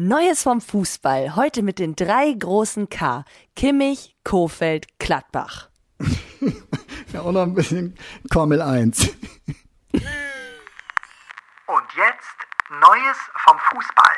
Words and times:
Neues 0.00 0.44
vom 0.44 0.60
Fußball. 0.60 1.34
Heute 1.34 1.64
mit 1.64 1.80
den 1.80 1.96
drei 1.96 2.32
großen 2.32 2.88
K. 2.88 3.24
Kimmich, 3.56 4.14
Kofeld, 4.22 4.86
Gladbach. 5.00 5.70
ja, 7.12 7.22
auch 7.22 7.32
noch 7.32 7.42
ein 7.42 7.52
bisschen 7.52 7.96
Formel 8.30 8.62
1. 8.62 9.08
Und 9.90 10.04
jetzt 11.96 12.28
Neues 12.70 13.18
vom 13.38 13.58
Fußball. 13.72 14.14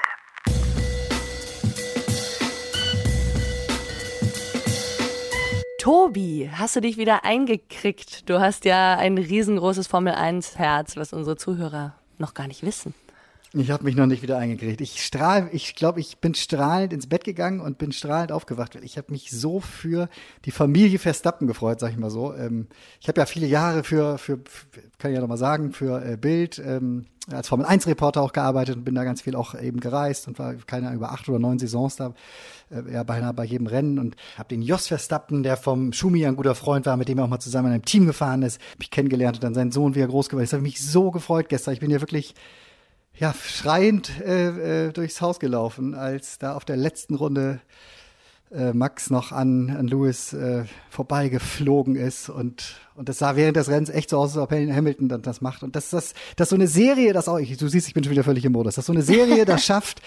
Tobi, 5.79 6.51
hast 6.53 6.77
du 6.77 6.81
dich 6.83 6.99
wieder 6.99 7.25
eingekriegt? 7.25 8.29
Du 8.29 8.39
hast 8.39 8.67
ja 8.67 8.99
ein 8.99 9.17
riesengroßes 9.17 9.87
Formel 9.87 10.13
1 10.13 10.59
Herz, 10.59 10.99
was 10.99 11.15
unsere 11.15 11.39
Zuhörer 11.39 11.95
noch 12.19 12.35
gar 12.35 12.49
nicht 12.49 12.65
wissen. 12.65 12.93
Ich 13.53 13.73
habe 13.73 13.83
mich 13.83 13.97
noch 13.97 14.07
nicht 14.07 14.23
wieder 14.23 14.39
eingekriegt. 14.39 14.81
Ich 14.81 15.05
strahl, 15.05 15.49
ich 15.51 15.75
glaube, 15.75 15.99
ich 15.99 16.19
bin 16.19 16.35
strahlend 16.35 16.93
ins 16.93 17.09
Bett 17.09 17.25
gegangen 17.25 17.61
und 17.61 17.79
bin 17.79 17.91
strahlend 17.91 18.31
aufgewacht. 18.31 18.77
Ich 18.77 18.97
habe 18.97 19.11
mich 19.11 19.33
so 19.33 19.59
für 19.59 20.09
die 20.45 20.53
Familie 20.53 21.01
Verstappen 21.01 21.49
gefreut, 21.49 21.81
sag 21.81 21.91
ich 21.91 21.99
mal 21.99 22.11
so. 22.11 22.33
Ähm, 22.33 22.69
ich 23.01 23.09
habe 23.09 23.21
ja 23.21 23.27
viele 23.27 23.49
Jahre 23.49 23.83
für, 23.83 24.19
für, 24.19 24.39
kann 24.99 25.11
ich 25.11 25.17
ja 25.17 25.21
noch 25.21 25.27
mal 25.27 25.37
sagen, 25.37 25.73
für 25.73 26.01
äh, 26.05 26.17
Bild 26.17 26.63
ähm, 26.65 27.07
als 27.29 27.49
Formel 27.49 27.67
1 27.67 27.89
Reporter 27.89 28.23
auch 28.23 28.33
gearbeitet 28.33 28.77
und 28.77 28.85
bin 28.85 28.95
da 28.95 29.03
ganz 29.03 29.21
viel 29.23 29.35
auch 29.35 29.61
eben 29.61 29.81
gereist 29.81 30.29
und 30.29 30.39
war 30.39 30.55
keine 30.55 30.93
über 30.95 31.11
acht 31.11 31.29
oder 31.29 31.41
neun 31.41 31.59
Saisons 31.59 31.97
da, 31.97 32.15
äh, 32.71 32.93
ja 32.93 33.03
beinahe 33.03 33.35
bei 33.35 33.45
jedem 33.45 33.67
Rennen 33.67 33.99
und 33.99 34.15
habe 34.39 34.49
den 34.49 34.63
Jos 34.63 34.87
Verstappen, 34.87 35.43
der 35.43 35.57
vom 35.57 35.93
Schumi 35.93 36.25
ein 36.25 36.37
guter 36.37 36.55
Freund 36.55 36.87
war, 36.87 36.97
mit 36.97 37.09
dem 37.09 37.19
er 37.19 37.25
auch 37.25 37.29
mal 37.29 37.41
zusammen 37.41 37.69
in 37.69 37.75
einem 37.75 37.85
Team 37.85 38.07
gefahren 38.07 38.43
ist, 38.43 38.61
mich 38.79 38.93
kennengelernt 38.93 39.39
und 39.39 39.43
dann 39.43 39.55
seinen 39.55 39.73
Sohn, 39.73 39.97
wie 39.97 40.01
er 40.01 40.07
groß 40.07 40.29
geworden. 40.29 40.45
Das 40.45 40.53
hat 40.53 40.63
mich 40.63 40.81
so 40.81 41.11
gefreut 41.11 41.49
gestern. 41.49 41.75
Ich 41.75 41.81
bin 41.81 41.91
ja 41.91 42.01
wirklich 42.01 42.37
ja, 43.17 43.35
schreiend 43.35 44.21
äh, 44.21 44.87
äh, 44.87 44.93
durchs 44.93 45.21
Haus 45.21 45.41
gelaufen, 45.41 45.95
als 45.95 46.39
da 46.39 46.55
auf 46.55 46.65
der 46.65 46.77
letzten 46.77 47.15
Runde 47.15 47.61
äh, 48.53 48.73
Max 48.73 49.11
noch 49.11 49.31
an, 49.31 49.71
an 49.71 49.87
Lewis 49.87 50.33
äh, 50.33 50.65
vorbeigeflogen 50.91 51.97
ist 51.97 52.29
und 52.29 52.77
und 52.97 53.09
das 53.09 53.19
sah 53.19 53.35
während 53.37 53.57
des 53.57 53.69
Rennens 53.69 53.89
echt 53.89 54.11
so 54.11 54.19
aus, 54.19 54.37
als 54.37 54.43
ob 54.43 54.51
Hamilton 54.51 55.09
dann 55.09 55.23
das 55.23 55.41
macht 55.41 55.63
und 55.63 55.77
das 55.77 55.91
das 55.91 56.15
das 56.37 56.49
so 56.49 56.57
eine 56.57 56.67
Serie, 56.67 57.13
das 57.13 57.29
auch 57.29 57.39
ich, 57.39 57.57
du 57.57 57.69
siehst, 57.69 57.89
ich 57.89 57.95
bin 57.95 58.03
schon 58.03 58.11
wieder 58.11 58.25
völlig 58.25 58.45
im 58.45 58.53
Modus, 58.53 58.75
das 58.75 58.87
so 58.87 58.93
eine 58.93 59.03
Serie, 59.03 59.45
das 59.45 59.65
schafft 59.67 60.03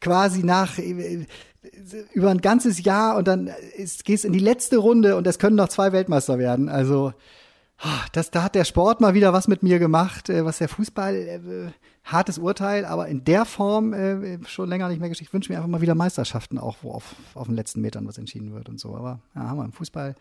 quasi 0.00 0.44
nach 0.44 0.78
äh, 0.78 1.26
über 2.12 2.30
ein 2.30 2.40
ganzes 2.40 2.82
Jahr 2.82 3.16
und 3.16 3.26
dann 3.26 3.50
ist, 3.76 4.04
gehst 4.04 4.24
in 4.24 4.32
die 4.32 4.38
letzte 4.38 4.78
Runde 4.78 5.16
und 5.16 5.26
es 5.26 5.38
können 5.38 5.56
noch 5.56 5.68
zwei 5.68 5.92
Weltmeister 5.92 6.38
werden. 6.38 6.68
Also 6.68 7.12
das, 8.12 8.30
da 8.30 8.42
hat 8.42 8.54
der 8.54 8.64
Sport 8.64 9.00
mal 9.00 9.14
wieder 9.14 9.32
was 9.32 9.46
mit 9.46 9.62
mir 9.62 9.78
gemacht, 9.78 10.28
äh, 10.28 10.44
was 10.44 10.58
der 10.58 10.68
Fußball 10.68 11.14
äh, 11.14 11.40
hartes 12.04 12.38
Urteil, 12.38 12.84
aber 12.84 13.06
in 13.08 13.24
der 13.24 13.44
Form 13.44 13.92
äh, 13.92 14.38
schon 14.46 14.68
länger 14.68 14.88
nicht 14.88 15.00
mehr 15.00 15.08
geschickt. 15.08 15.28
Ich 15.28 15.34
wünsche 15.34 15.52
mir 15.52 15.58
einfach 15.58 15.68
mal 15.68 15.80
wieder 15.80 15.94
Meisterschaften, 15.94 16.58
auch 16.58 16.78
wo 16.82 16.92
auf, 16.92 17.14
auf 17.34 17.46
den 17.46 17.54
letzten 17.54 17.80
Metern 17.80 18.06
was 18.08 18.18
entschieden 18.18 18.52
wird 18.52 18.68
und 18.68 18.80
so. 18.80 18.96
Aber 18.96 19.20
ja, 19.34 19.42
haben 19.42 19.58
wir 19.58 19.64
im 19.64 19.72
Fußball 19.72 20.16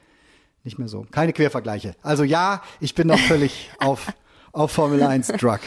nicht 0.64 0.78
mehr 0.78 0.88
so. 0.88 1.06
Keine 1.12 1.34
Quervergleiche. 1.34 1.96
Also 2.04 2.24
ja, 2.24 2.62
ich 2.80 2.94
bin 2.94 3.08
noch 3.08 3.20
völlig 3.20 3.72
auf, 3.80 4.14
auf 4.52 4.72
Formel 4.72 5.02
1 5.02 5.28
Drug. 5.28 5.60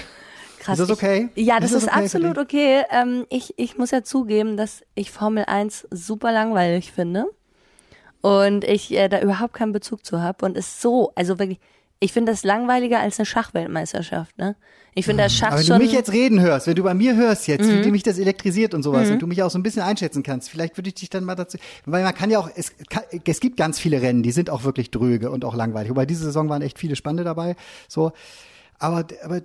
Krass. 0.60 0.78
Ist 0.78 0.91
das 0.91 0.97
okay? 0.97 1.30
Ich, 1.34 1.47
ja, 1.47 1.58
das 1.58 1.72
ist, 1.72 1.84
ist 1.84 1.88
okay 1.88 2.04
absolut 2.04 2.38
okay. 2.38 2.82
Ähm, 2.91 3.27
ich, 3.30 3.54
ich 3.56 3.78
muss 3.78 3.91
ja 3.91 4.04
zugeben, 4.04 4.56
dass 4.56 4.82
ich 4.94 5.10
Formel 5.10 5.44
1 5.47 5.88
super 5.91 6.32
langweilig 6.32 6.92
finde 6.92 7.25
und 8.20 8.64
ich 8.64 8.92
äh, 8.92 9.08
da 9.08 9.20
überhaupt 9.20 9.54
keinen 9.54 9.72
Bezug 9.72 10.04
zu 10.04 10.20
habe 10.20 10.44
und 10.44 10.58
ist 10.58 10.82
so, 10.82 11.12
also 11.14 11.38
wirklich, 11.38 11.58
ich 12.00 12.12
finde 12.12 12.32
das 12.32 12.44
langweiliger 12.44 12.98
als 12.98 13.18
eine 13.18 13.26
Schachweltmeisterschaft, 13.26 14.36
ne? 14.38 14.56
Ich 14.92 15.04
finde 15.04 15.22
das 15.22 15.34
Schach 15.34 15.52
Aber 15.52 15.60
wenn 15.60 15.66
du 15.66 15.78
mich 15.78 15.92
jetzt 15.92 16.10
reden 16.10 16.40
hörst, 16.40 16.66
wenn 16.66 16.74
du 16.74 16.82
bei 16.82 16.94
mir 16.94 17.14
hörst 17.14 17.46
jetzt, 17.46 17.64
mhm. 17.64 17.84
wie 17.84 17.92
mich 17.92 18.02
das 18.02 18.18
elektrisiert 18.18 18.74
und 18.74 18.82
sowas 18.82 19.06
mhm. 19.06 19.14
und 19.14 19.22
du 19.22 19.26
mich 19.28 19.40
auch 19.42 19.50
so 19.50 19.56
ein 19.56 19.62
bisschen 19.62 19.82
einschätzen 19.82 20.24
kannst, 20.24 20.50
vielleicht 20.50 20.76
würde 20.76 20.88
ich 20.88 20.94
dich 20.94 21.10
dann 21.10 21.22
mal 21.24 21.36
dazu, 21.36 21.58
weil 21.86 22.02
man 22.02 22.12
kann 22.12 22.28
ja 22.28 22.40
auch, 22.40 22.50
es, 22.56 22.72
es 23.24 23.40
gibt 23.40 23.56
ganz 23.56 23.78
viele 23.78 24.02
Rennen, 24.02 24.24
die 24.24 24.32
sind 24.32 24.50
auch 24.50 24.64
wirklich 24.64 24.90
dröge 24.90 25.30
und 25.30 25.44
auch 25.44 25.54
langweilig. 25.54 25.90
Wobei 25.90 26.06
diese 26.06 26.24
Saison 26.24 26.48
waren 26.48 26.62
echt 26.62 26.78
viele 26.78 26.96
Spannende 26.96 27.22
dabei, 27.22 27.54
so. 27.86 28.10
Aber, 28.80 29.06
aber 29.22 29.42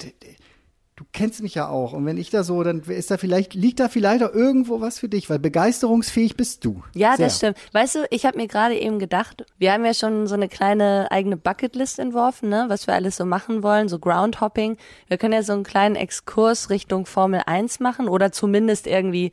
du 0.95 1.03
kennst 1.11 1.41
mich 1.41 1.55
ja 1.55 1.67
auch. 1.67 1.93
Und 1.93 2.05
wenn 2.05 2.17
ich 2.17 2.29
da 2.29 2.43
so, 2.43 2.63
dann 2.63 2.81
ist 2.81 3.11
da 3.11 3.17
vielleicht, 3.17 3.53
liegt 3.53 3.79
da 3.79 3.89
vielleicht 3.89 4.23
auch 4.23 4.33
irgendwo 4.33 4.79
was 4.79 4.99
für 4.99 5.09
dich, 5.09 5.29
weil 5.29 5.39
begeisterungsfähig 5.39 6.37
bist 6.37 6.63
du. 6.63 6.83
Ja, 6.93 7.15
Sehr. 7.15 7.25
das 7.25 7.37
stimmt. 7.37 7.57
Weißt 7.73 7.95
du, 7.95 8.07
ich 8.11 8.25
habe 8.25 8.37
mir 8.37 8.47
gerade 8.47 8.79
eben 8.79 8.99
gedacht, 8.99 9.45
wir 9.57 9.73
haben 9.73 9.83
ja 9.83 9.93
schon 9.93 10.27
so 10.27 10.35
eine 10.35 10.47
kleine 10.47 11.07
eigene 11.11 11.35
Bucketlist 11.35 11.99
entworfen, 11.99 12.49
ne, 12.49 12.65
was 12.69 12.87
wir 12.87 12.93
alles 12.93 13.17
so 13.17 13.25
machen 13.25 13.61
wollen, 13.61 13.89
so 13.89 13.99
Groundhopping. 13.99 14.77
Wir 15.07 15.17
können 15.17 15.33
ja 15.33 15.43
so 15.43 15.53
einen 15.53 15.63
kleinen 15.63 15.95
Exkurs 15.95 16.69
Richtung 16.69 17.05
Formel 17.05 17.41
1 17.45 17.81
machen 17.81 18.07
oder 18.07 18.31
zumindest 18.31 18.87
irgendwie 18.87 19.31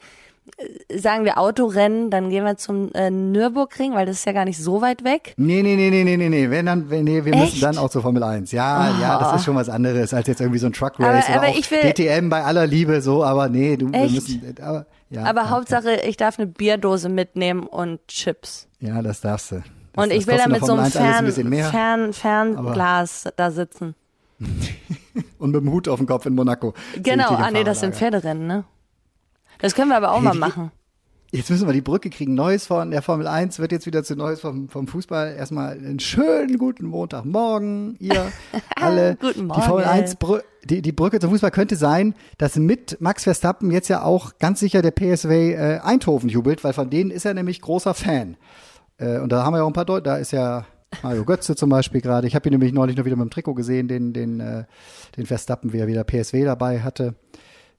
sagen 0.94 1.24
wir 1.24 1.38
Autorennen, 1.38 2.10
dann 2.10 2.30
gehen 2.30 2.44
wir 2.44 2.56
zum 2.56 2.92
äh, 2.92 3.10
Nürburgring, 3.10 3.94
weil 3.94 4.06
das 4.06 4.16
ist 4.16 4.26
ja 4.26 4.32
gar 4.32 4.44
nicht 4.44 4.62
so 4.62 4.80
weit 4.80 5.04
weg. 5.04 5.34
Nee, 5.36 5.62
nee, 5.62 5.76
nee, 5.76 5.90
nee, 5.90 6.16
nee, 6.16 6.28
nee. 6.28 6.50
Wenn 6.50 6.66
dann, 6.66 6.90
wenn, 6.90 7.04
nee, 7.04 7.24
wir 7.24 7.32
Echt? 7.32 7.54
müssen 7.54 7.60
dann 7.60 7.78
auch 7.78 7.90
zur 7.90 8.02
Formel 8.02 8.22
1. 8.22 8.52
Ja, 8.52 8.94
oh. 8.96 9.02
ja, 9.02 9.18
das 9.18 9.36
ist 9.36 9.44
schon 9.44 9.56
was 9.56 9.68
anderes 9.68 10.14
als 10.14 10.26
jetzt 10.26 10.40
irgendwie 10.40 10.58
so 10.58 10.66
ein 10.66 10.72
Truck 10.72 10.98
Race 10.98 11.26
aber, 11.28 11.38
oder 11.38 11.48
aber 11.48 11.58
auch 11.58 11.70
will, 11.70 11.92
DTM 11.92 12.28
bei 12.28 12.44
aller 12.44 12.66
Liebe 12.66 13.00
so, 13.00 13.24
aber 13.24 13.48
nee, 13.48 13.76
du, 13.76 13.90
Echt? 13.90 13.94
wir 13.94 14.10
müssen, 14.10 14.54
aber, 14.62 14.86
ja. 15.10 15.24
Aber 15.24 15.42
ja, 15.42 15.50
Hauptsache, 15.50 15.90
ja. 15.92 16.04
ich 16.04 16.16
darf 16.16 16.38
eine 16.38 16.46
Bierdose 16.46 17.08
mitnehmen 17.08 17.66
und 17.66 18.06
Chips. 18.08 18.68
Ja, 18.80 19.02
das 19.02 19.20
darfst 19.20 19.52
du. 19.52 19.62
Das, 19.94 20.04
und 20.04 20.12
ich 20.12 20.26
will 20.26 20.38
da 20.38 20.48
mit 20.48 20.64
so 20.64 20.72
einem 20.72 20.90
Fern, 20.90 21.32
Fern, 21.32 22.12
Fernglas 22.12 23.28
da 23.36 23.50
sitzen. 23.50 23.94
und 25.38 25.50
mit 25.50 25.60
dem 25.60 25.70
Hut 25.70 25.88
auf 25.88 25.98
dem 25.98 26.06
Kopf 26.06 26.26
in 26.26 26.34
Monaco. 26.34 26.74
Genau, 26.96 27.28
ah 27.28 27.50
nee, 27.50 27.64
das 27.64 27.80
sind 27.80 27.94
Pferderennen, 27.94 28.46
ne? 28.46 28.64
Das 29.62 29.74
können 29.74 29.88
wir 29.88 29.96
aber 29.96 30.10
auch 30.10 30.16
hey, 30.16 30.24
mal 30.24 30.34
machen. 30.34 30.70
Jetzt 31.30 31.48
müssen 31.48 31.66
wir 31.66 31.72
die 31.72 31.80
Brücke 31.80 32.10
kriegen. 32.10 32.34
Neues 32.34 32.66
von 32.66 32.90
der 32.90 33.00
Formel 33.00 33.26
1 33.26 33.58
wird 33.58 33.72
jetzt 33.72 33.86
wieder 33.86 34.04
zu 34.04 34.16
Neues 34.16 34.40
vom, 34.40 34.68
vom 34.68 34.86
Fußball. 34.86 35.34
Erstmal 35.34 35.72
einen 35.72 35.98
schönen 35.98 36.58
guten 36.58 36.84
Montagmorgen, 36.84 37.96
ihr 38.00 38.30
alle. 38.76 39.16
guten 39.16 39.46
Morgen. 39.46 39.60
Die 39.60 39.66
Formel 39.66 39.84
1 39.86 40.16
Brü 40.16 40.40
die, 40.64 40.82
die 40.82 40.92
Brücke 40.92 41.18
zum 41.18 41.30
Fußball 41.30 41.50
könnte 41.50 41.76
sein, 41.76 42.14
dass 42.38 42.56
mit 42.56 43.00
Max 43.00 43.24
Verstappen 43.24 43.70
jetzt 43.70 43.88
ja 43.88 44.02
auch 44.02 44.38
ganz 44.38 44.60
sicher 44.60 44.82
der 44.82 44.92
PSW 44.92 45.54
äh, 45.54 45.78
Eindhoven 45.80 46.28
jubelt, 46.28 46.62
weil 46.62 46.72
von 46.72 46.88
denen 46.90 47.10
ist 47.10 47.24
er 47.24 47.34
nämlich 47.34 47.60
großer 47.60 47.94
Fan. 47.94 48.36
Äh, 48.98 49.18
und 49.18 49.32
da 49.32 49.44
haben 49.44 49.54
wir 49.54 49.58
ja 49.58 49.64
auch 49.64 49.68
ein 49.68 49.72
paar 49.72 49.86
Leute, 49.86 50.04
da 50.04 50.16
ist 50.18 50.32
ja 50.32 50.66
Mario 51.02 51.24
Götze 51.24 51.56
zum 51.56 51.70
Beispiel 51.70 52.00
gerade. 52.00 52.26
Ich 52.26 52.34
habe 52.34 52.48
ihn 52.48 52.52
nämlich 52.52 52.72
neulich 52.72 52.96
noch 52.96 53.04
wieder 53.04 53.16
mit 53.16 53.24
dem 53.24 53.30
Trikot 53.30 53.54
gesehen, 53.54 53.88
den, 53.88 54.12
den, 54.12 54.40
äh, 54.40 54.64
den 55.16 55.26
Verstappen, 55.26 55.72
wie 55.72 55.78
er 55.78 55.86
wieder 55.86 56.04
PSW 56.04 56.44
dabei 56.44 56.80
hatte. 56.80 57.14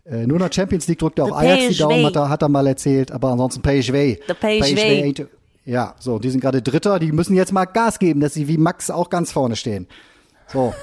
Äh, 0.06 0.28
nur 0.28 0.40
noch 0.40 0.52
Champions 0.52 0.88
League 0.88 1.00
drückt 1.00 1.20
er 1.20 1.26
auf 1.26 1.34
Ajax 1.34 1.70
die 1.70 1.78
Daumen, 1.78 2.06
hat 2.06 2.16
er, 2.16 2.30
hat 2.30 2.42
er 2.42 2.50
mal 2.50 2.68
erzählt, 2.68 3.12
aber 3.12 3.30
ansonsten 3.30 3.62
PSV. 3.62 4.18
Der 4.28 4.34
PSV. 4.34 5.28
Ja, 5.66 5.96
so, 5.98 6.20
die 6.20 6.30
sind 6.30 6.42
gerade 6.42 6.62
Dritter, 6.62 7.00
die 7.00 7.14
müssen 7.14 7.36
jetzt 7.36 7.54
mal 7.54 7.66
Gas 7.66 8.00
geben, 8.00 8.20
dass 8.20 8.34
sie 8.34 8.50
wie 8.50 8.58
Max 8.58 8.90
auch 8.90 9.10
ganz 9.10 9.32
vorne 9.32 9.56
stehen. 9.56 9.88
So, 10.48 10.74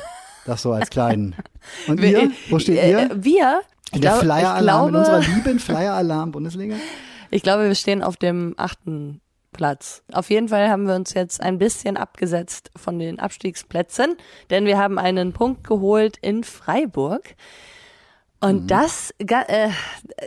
das 0.46 0.62
so 0.62 0.72
als 0.72 0.88
kleinen. 0.88 1.36
Und 1.86 2.00
ihr? 2.00 2.30
Wo 2.48 2.58
steht 2.58 2.76
ihr? 2.76 2.98
Äh, 2.98 3.08
wir? 3.12 3.60
In 3.92 4.00
der 4.00 4.14
Flyer-Alarm, 4.14 4.88
in 4.88 4.96
unserer 4.96 5.20
lieben 5.20 5.58
Flyer-Alarm-Bundesliga? 5.58 6.76
Ich 7.32 7.44
glaube, 7.44 7.68
wir 7.68 7.76
stehen 7.76 8.02
auf 8.02 8.16
dem 8.16 8.54
achten 8.56 9.20
Platz. 9.52 10.02
Auf 10.12 10.30
jeden 10.30 10.48
Fall 10.48 10.68
haben 10.68 10.88
wir 10.88 10.96
uns 10.96 11.14
jetzt 11.14 11.40
ein 11.40 11.58
bisschen 11.58 11.96
abgesetzt 11.96 12.72
von 12.74 12.98
den 12.98 13.20
Abstiegsplätzen, 13.20 14.16
denn 14.50 14.64
wir 14.64 14.78
haben 14.78 14.98
einen 14.98 15.32
Punkt 15.32 15.62
geholt 15.62 16.16
in 16.22 16.42
Freiburg. 16.42 17.36
Und 18.40 18.62
mhm. 18.62 18.66
das, 18.66 19.14
äh, 19.18 19.70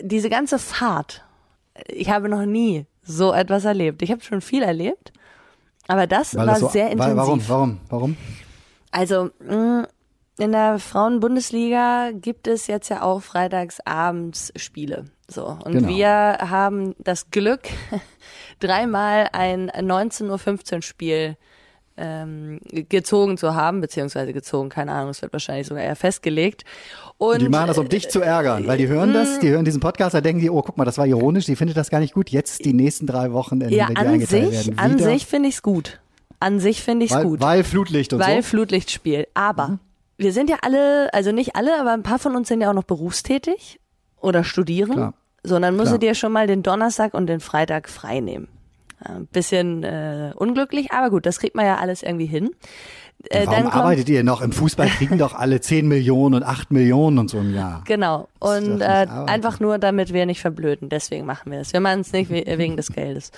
diese 0.02 0.30
ganze 0.30 0.60
Fahrt, 0.60 1.24
ich 1.88 2.10
habe 2.10 2.30
noch 2.30 2.46
nie 2.46 2.86
so 3.02 3.34
etwas 3.34 3.66
erlebt. 3.66 4.02
Ich 4.02 4.12
habe 4.12 4.22
schon 4.22 4.42
viel 4.42 4.64
erlebt, 4.64 5.12
aber 5.88 6.08
das 6.08 6.36
Weil 6.36 6.48
war 6.48 6.54
das 6.54 6.60
so, 6.60 6.70
sehr 6.70 6.92
intensiv. 6.92 7.18
Warum? 7.18 7.50
Warum? 7.50 7.80
Warum? 7.90 8.18
Also 8.92 9.32
mm, 9.40 9.84
in 10.38 10.52
der 10.52 10.80
Frauenbundesliga 10.80 12.12
gibt 12.14 12.48
es 12.48 12.68
jetzt 12.68 12.90
ja 12.90 13.02
auch 13.02 13.22
freitagsabends 13.22 14.54
Spiele. 14.56 15.06
So 15.28 15.58
und 15.64 15.74
genau. 15.74 15.88
wir 15.88 16.10
haben 16.42 16.96
das 17.00 17.32
Glück, 17.32 17.62
dreimal 18.60 19.30
ein 19.34 19.72
19:15 19.72 20.76
Uhr 20.76 20.82
Spiel 20.82 21.38
ähm, 21.98 22.60
gezogen 22.72 23.38
zu 23.38 23.54
haben, 23.54 23.82
beziehungsweise 23.82 24.34
gezogen, 24.34 24.70
keine 24.70 24.92
Ahnung, 24.92 25.10
es 25.10 25.22
wird 25.22 25.34
wahrscheinlich 25.34 25.68
sogar 25.68 25.84
eher 25.84 25.96
festgelegt. 25.96 26.64
Und 27.18 27.42
die 27.42 27.50
machen 27.50 27.68
das, 27.68 27.78
um 27.78 27.88
dich 27.88 28.10
zu 28.10 28.22
ärgern, 28.22 28.68
weil 28.68 28.78
die 28.78 28.88
hören 28.88 29.14
das, 29.14 29.40
die 29.40 29.50
hören 29.50 29.66
diesen 29.66 29.80
Podcast, 29.80 30.16
da 30.16 30.22
denken 30.22 30.42
die, 30.42 30.50
oh, 30.50 30.62
guck 30.62 30.78
mal, 30.78 30.86
das 30.86 30.98
war 30.98 31.06
ironisch, 31.06 31.46
die 31.46 31.56
findet 31.56 31.78
das 31.78 31.90
gar 31.90 32.00
nicht 32.00 32.14
gut. 32.14 32.30
Jetzt 32.30 32.66
die 32.66 32.74
nächsten 32.74 33.06
drei 33.06 33.32
Wochen, 33.32 33.62
ja, 33.62 33.88
die 33.88 33.96
an 33.96 34.20
sich, 34.20 34.32
werden. 34.32 34.80
An 34.80 34.98
sich 34.98 35.26
finde 35.26 35.50
ich 35.50 35.56
es 35.56 35.62
gut. 35.62 36.00
An 36.40 36.60
sich 36.60 36.84
finde 36.84 37.06
ich 37.06 37.12
es 37.12 37.22
gut. 37.22 37.40
Weil 37.40 37.64
Flutlicht 37.64 38.12
und 38.14 38.20
weil 38.20 38.28
so. 38.28 38.34
Weil 38.34 38.44
Flutlichtspiel. 38.44 39.28
Aber 39.34 39.68
mhm. 39.70 39.80
wir 40.18 40.34
sind 40.34 40.50
ja 40.50 40.58
alle, 40.62 41.14
also 41.14 41.32
nicht 41.32 41.56
alle, 41.56 41.80
aber 41.80 41.94
ein 41.94 42.04
paar 42.04 42.20
von 42.20 42.36
uns 42.36 42.48
sind 42.48 42.62
ja 42.62 42.70
auch 42.70 42.76
noch 42.76 42.84
berufstätig 42.84 43.80
oder 44.20 44.44
studieren. 44.44 44.92
Klar. 44.92 45.14
So, 45.44 45.60
dann 45.60 45.76
musst 45.76 45.88
Klar. 45.88 46.00
du 46.00 46.06
dir 46.08 46.16
schon 46.16 46.32
mal 46.32 46.48
den 46.48 46.64
Donnerstag 46.64 47.14
und 47.14 47.28
den 47.28 47.42
Freitag 47.42 47.90
frei 47.90 48.22
nehmen. 48.22 48.48
Ein 49.04 49.28
bisschen 49.28 49.84
äh, 49.84 50.32
unglücklich, 50.36 50.92
aber 50.92 51.10
gut, 51.10 51.26
das 51.26 51.40
kriegt 51.40 51.56
man 51.56 51.66
ja 51.66 51.78
alles 51.78 52.04
irgendwie 52.04 52.26
hin. 52.26 52.52
Äh, 53.30 53.48
Warum 53.48 53.68
arbeitet 53.68 54.10
ihr 54.10 54.24
noch? 54.24 54.42
Im 54.42 54.52
Fußball 54.52 54.88
kriegen 54.88 55.18
doch 55.18 55.34
alle 55.34 55.62
10 55.62 55.88
Millionen 55.88 56.36
und 56.36 56.44
8 56.44 56.72
Millionen 56.72 57.20
und 57.20 57.30
so 57.30 57.40
im 57.40 57.54
Jahr. 57.54 57.84
Genau. 57.86 58.28
Und 58.40 58.82
äh, 58.82 58.86
Arbeit. 58.86 59.30
einfach 59.30 59.60
nur, 59.60 59.78
damit 59.78 60.14
wir 60.14 60.26
nicht 60.26 60.42
verblöden. 60.42 60.90
Deswegen 60.90 61.26
machen 61.26 61.52
wir 61.52 61.60
es. 61.60 61.72
Wir 61.74 61.80
machen 61.80 62.02
es 62.02 62.12
nicht 62.12 62.30
we 62.30 62.44
wegen 62.58 62.76
des 62.76 62.92
Geldes. 62.92 63.32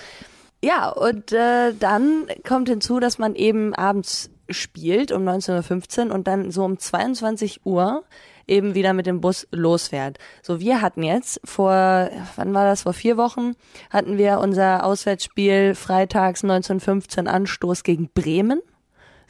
Ja, 0.64 0.88
und 0.88 1.32
äh, 1.32 1.72
dann 1.78 2.26
kommt 2.46 2.68
hinzu, 2.68 2.98
dass 2.98 3.18
man 3.18 3.34
eben 3.34 3.74
abends 3.74 4.30
spielt 4.48 5.12
um 5.12 5.22
19.15 5.22 6.08
Uhr 6.08 6.14
und 6.14 6.26
dann 6.26 6.50
so 6.50 6.64
um 6.64 6.78
22 6.78 7.60
Uhr 7.64 8.04
eben 8.46 8.74
wieder 8.74 8.92
mit 8.92 9.06
dem 9.06 9.20
Bus 9.20 9.46
losfährt. 9.50 10.18
So, 10.42 10.60
wir 10.60 10.80
hatten 10.80 11.02
jetzt 11.02 11.40
vor, 11.44 12.10
wann 12.36 12.54
war 12.54 12.64
das, 12.64 12.82
vor 12.82 12.92
vier 12.92 13.16
Wochen, 13.16 13.52
hatten 13.90 14.18
wir 14.18 14.38
unser 14.38 14.84
Auswärtsspiel 14.84 15.74
freitags 15.74 16.44
19.15 16.44 17.26
Anstoß 17.26 17.82
gegen 17.82 18.10
Bremen. 18.12 18.60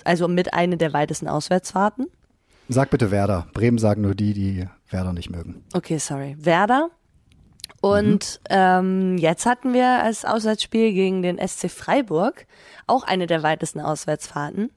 Also 0.05 0.29
mit 0.29 0.55
einer 0.55 0.77
der 0.77 0.93
weitesten 0.93 1.27
Auswärtsfahrten. 1.27 2.07
Sag 2.69 2.91
bitte 2.91 3.11
Werder. 3.11 3.47
Bremen 3.55 3.79
sagen 3.79 4.03
nur 4.03 4.15
die, 4.15 4.35
die 4.35 4.69
Werder 4.91 5.13
nicht 5.13 5.31
mögen. 5.31 5.65
Okay, 5.73 5.99
sorry. 5.99 6.37
Werder. 6.39 6.91
Und 7.81 8.41
ähm, 8.51 9.19
jetzt 9.19 9.47
hatten 9.47 9.73
wir 9.73 10.03
als 10.03 10.25
Auswärtsspiel 10.25 10.93
gegen 10.93 11.23
den 11.23 11.39
SC 11.39 11.71
Freiburg 11.71 12.47
auch 12.87 13.05
eine 13.05 13.27
der 13.27 13.43
weitesten 13.43 13.81
Auswärtsfahrten. 13.81 14.71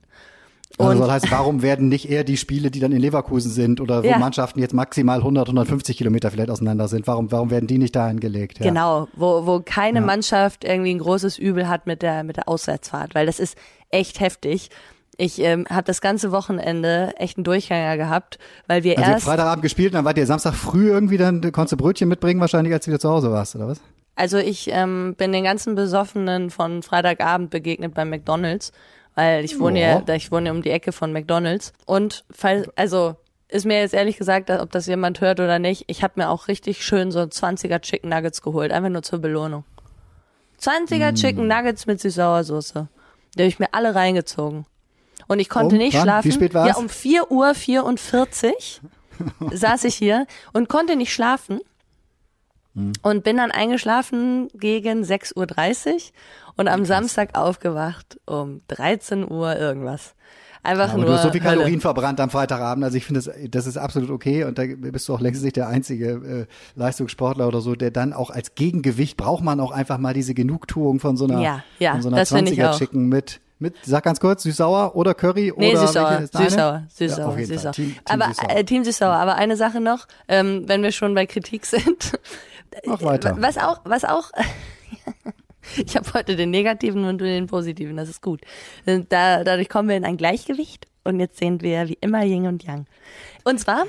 Also 0.78 0.92
Und 0.92 0.98
soll 0.98 1.10
heißen, 1.10 1.30
warum 1.30 1.62
werden 1.62 1.88
nicht 1.88 2.08
eher 2.08 2.24
die 2.24 2.36
Spiele, 2.36 2.70
die 2.70 2.80
dann 2.80 2.92
in 2.92 3.00
Leverkusen 3.00 3.50
sind 3.50 3.80
oder 3.80 4.02
wo 4.02 4.08
Ja. 4.08 4.18
Mannschaften 4.18 4.60
jetzt 4.60 4.72
maximal 4.72 5.18
100, 5.18 5.48
150 5.48 5.96
Kilometer 5.96 6.30
vielleicht 6.30 6.50
auseinander 6.50 6.88
sind, 6.88 7.06
warum, 7.06 7.30
warum 7.32 7.50
werden 7.50 7.66
die 7.66 7.78
nicht 7.78 7.94
dahin 7.96 8.20
gelegt? 8.20 8.60
Ja. 8.60 8.66
genau, 8.66 9.08
wo, 9.14 9.46
wo 9.46 9.60
keine 9.60 10.00
Mannschaft 10.00 10.64
irgendwie 10.64 10.94
ein 10.94 10.98
großes 11.00 11.38
Übel 11.38 11.68
hat 11.68 11.86
mit 11.86 12.02
der, 12.02 12.24
mit 12.24 12.36
der 12.36 12.48
Auswärtsfahrt, 12.48 13.14
weil 13.14 13.26
das 13.26 13.40
ist 13.40 13.58
echt 13.90 14.20
heftig. 14.20 14.70
Ich 15.16 15.38
ähm, 15.40 15.66
habe 15.68 15.82
das 15.82 16.00
ganze 16.00 16.32
Wochenende 16.32 17.12
echt 17.18 17.36
einen 17.36 17.44
Durchgänger 17.44 17.98
gehabt, 17.98 18.38
weil 18.68 18.84
wir 18.84 18.96
Also 18.96 19.10
erst, 19.10 19.24
Freitagabend 19.26 19.62
gespielt 19.62 19.92
und 19.92 19.96
dann 19.96 20.04
wart 20.06 20.16
ihr 20.16 20.24
Samstag 20.24 20.54
früh 20.54 20.88
irgendwie, 20.88 21.18
dann 21.18 21.42
konntest 21.52 21.72
du 21.72 21.76
Brötchen 21.76 22.08
mitbringen 22.08 22.40
wahrscheinlich, 22.40 22.72
als 22.72 22.86
du 22.86 22.90
wieder 22.90 23.00
zu 23.00 23.10
Hause 23.10 23.30
warst, 23.30 23.54
oder 23.56 23.68
was? 23.68 23.80
also 24.16 24.36
ich 24.36 24.68
ähm, 24.70 25.14
bin 25.16 25.32
den 25.32 25.44
ganzen 25.44 25.74
Besoffenen 25.74 26.50
von 26.50 26.82
Freitagabend 26.82 27.48
begegnet 27.50 27.94
bei 27.94 28.04
McDonalds, 28.04 28.70
weil 29.20 29.44
ich 29.44 29.58
wohne 29.60 29.80
ja, 29.80 30.02
Ja. 30.06 30.14
ich 30.14 30.30
wohne 30.32 30.50
um 30.50 30.62
die 30.62 30.70
Ecke 30.70 30.92
von 30.92 31.12
McDonalds 31.12 31.72
und 31.86 32.24
falls, 32.30 32.68
also 32.76 33.16
ist 33.48 33.66
mir 33.66 33.80
jetzt 33.80 33.94
ehrlich 33.94 34.16
gesagt, 34.16 34.48
ob 34.50 34.70
das 34.70 34.86
jemand 34.86 35.20
hört 35.20 35.40
oder 35.40 35.58
nicht, 35.58 35.84
ich 35.88 36.02
habe 36.02 36.14
mir 36.16 36.28
auch 36.30 36.46
richtig 36.48 36.84
schön 36.84 37.10
so 37.10 37.20
20er 37.20 37.80
Chicken 37.80 38.08
Nuggets 38.10 38.42
geholt, 38.42 38.70
einfach 38.72 38.90
nur 38.90 39.02
zur 39.02 39.18
Belohnung. 39.18 39.64
20er 40.60 41.14
Chicken 41.14 41.46
Nuggets 41.48 41.86
mit 41.86 42.00
Süß-Sauersoße. 42.00 42.86
Die 43.34 43.40
habe 43.42 43.48
ich 43.48 43.58
mir 43.58 43.68
alle 43.72 43.94
reingezogen. 43.94 44.66
Und 45.26 45.38
ich 45.40 45.48
konnte 45.48 45.74
Um, 45.76 45.78
nicht 45.82 45.94
wann? 45.94 46.02
schlafen. 46.02 46.28
Wie 46.28 46.32
spät 46.34 46.54
war's? 46.54 46.68
Ja, 46.68 46.76
um 46.76 46.88
4 46.88 47.30
Uhr 47.30 47.54
44 47.54 48.80
saß 49.52 49.84
ich 49.84 49.94
hier 49.96 50.26
und 50.52 50.68
konnte 50.68 50.96
nicht 50.96 51.12
schlafen. 51.12 51.60
Hm. 52.74 52.92
Und 53.02 53.24
bin 53.24 53.36
dann 53.38 53.50
eingeschlafen 53.50 54.48
gegen 54.54 55.02
6.30 55.02 55.34
Uhr 55.36 56.12
und 56.56 56.68
am 56.68 56.84
Samstag 56.84 57.36
aufgewacht 57.38 58.18
um 58.26 58.60
13 58.68 59.30
Uhr 59.30 59.56
irgendwas. 59.56 60.14
Einfach 60.62 60.90
Aber 60.90 60.98
nur 60.98 61.06
du 61.06 61.12
hast 61.14 61.22
so 61.22 61.30
viel 61.30 61.40
Hölle. 61.42 61.54
Kalorien 61.54 61.80
verbrannt 61.80 62.20
am 62.20 62.28
Freitagabend. 62.28 62.84
Also 62.84 62.98
ich 62.98 63.06
finde, 63.06 63.22
das, 63.22 63.34
das 63.50 63.66
ist 63.66 63.78
absolut 63.78 64.10
okay. 64.10 64.44
Und 64.44 64.58
da 64.58 64.64
bist 64.66 65.08
du 65.08 65.14
auch 65.14 65.20
längst 65.20 65.42
nicht 65.42 65.56
der 65.56 65.68
einzige 65.68 66.06
äh, 66.10 66.46
Leistungssportler 66.78 67.48
oder 67.48 67.62
so, 67.62 67.74
der 67.74 67.90
dann 67.90 68.12
auch 68.12 68.28
als 68.28 68.54
Gegengewicht 68.56 69.16
braucht 69.16 69.42
man 69.42 69.58
auch 69.58 69.70
einfach 69.70 69.96
mal 69.96 70.12
diese 70.12 70.34
Genugtuung 70.34 71.00
von 71.00 71.16
so 71.16 71.24
einer, 71.24 71.40
Ja, 71.40 71.64
ja, 71.78 71.92
von 71.92 72.02
so 72.02 72.08
einer 72.08 72.18
das 72.18 72.28
finde 72.28 72.52
ich 72.52 72.58
20er 72.60 72.70
auch. 72.72 72.78
Chicken 72.78 73.08
mit, 73.08 73.40
mit, 73.58 73.74
sag 73.84 74.04
ganz 74.04 74.20
kurz, 74.20 74.42
süß-sauer 74.42 74.94
oder 74.96 75.14
Curry 75.14 75.50
Nee, 75.56 75.70
oder 75.70 75.80
süß-sauer, 75.80 76.26
süß-sauer, 76.30 76.58
Ja, 76.58 76.86
süß-sauer. 76.90 77.72
Team, 77.72 77.94
Team 77.94 77.94
aber 78.04 78.26
süß-sauer. 78.26 78.50
äh, 78.50 78.64
Team 78.64 78.84
süß-sauer. 78.84 79.14
Aber 79.14 79.36
eine 79.36 79.56
Sache 79.56 79.80
noch, 79.80 80.06
ähm, 80.28 80.64
wenn 80.66 80.82
wir 80.82 80.92
schon 80.92 81.14
bei 81.14 81.24
Kritik 81.24 81.64
sind. 81.64 82.18
Mach 82.84 83.00
weiter. 83.02 83.34
Was 83.40 83.56
auch, 83.56 83.80
was 83.84 84.04
auch. 84.04 84.30
ich 85.76 85.96
habe 85.96 86.12
heute 86.14 86.36
den 86.36 86.50
negativen 86.50 87.04
und 87.04 87.18
du 87.18 87.24
den 87.24 87.46
positiven. 87.46 87.96
Das 87.96 88.08
ist 88.08 88.22
gut. 88.22 88.40
Da, 88.86 89.44
dadurch 89.44 89.68
kommen 89.68 89.88
wir 89.88 89.96
in 89.96 90.04
ein 90.04 90.16
Gleichgewicht 90.16 90.86
und 91.04 91.20
jetzt 91.20 91.38
sehen 91.38 91.60
wir 91.60 91.88
wie 91.88 91.98
immer 92.00 92.22
Yin 92.24 92.46
und 92.46 92.62
Yang. 92.62 92.86
Und 93.44 93.58
zwar 93.58 93.84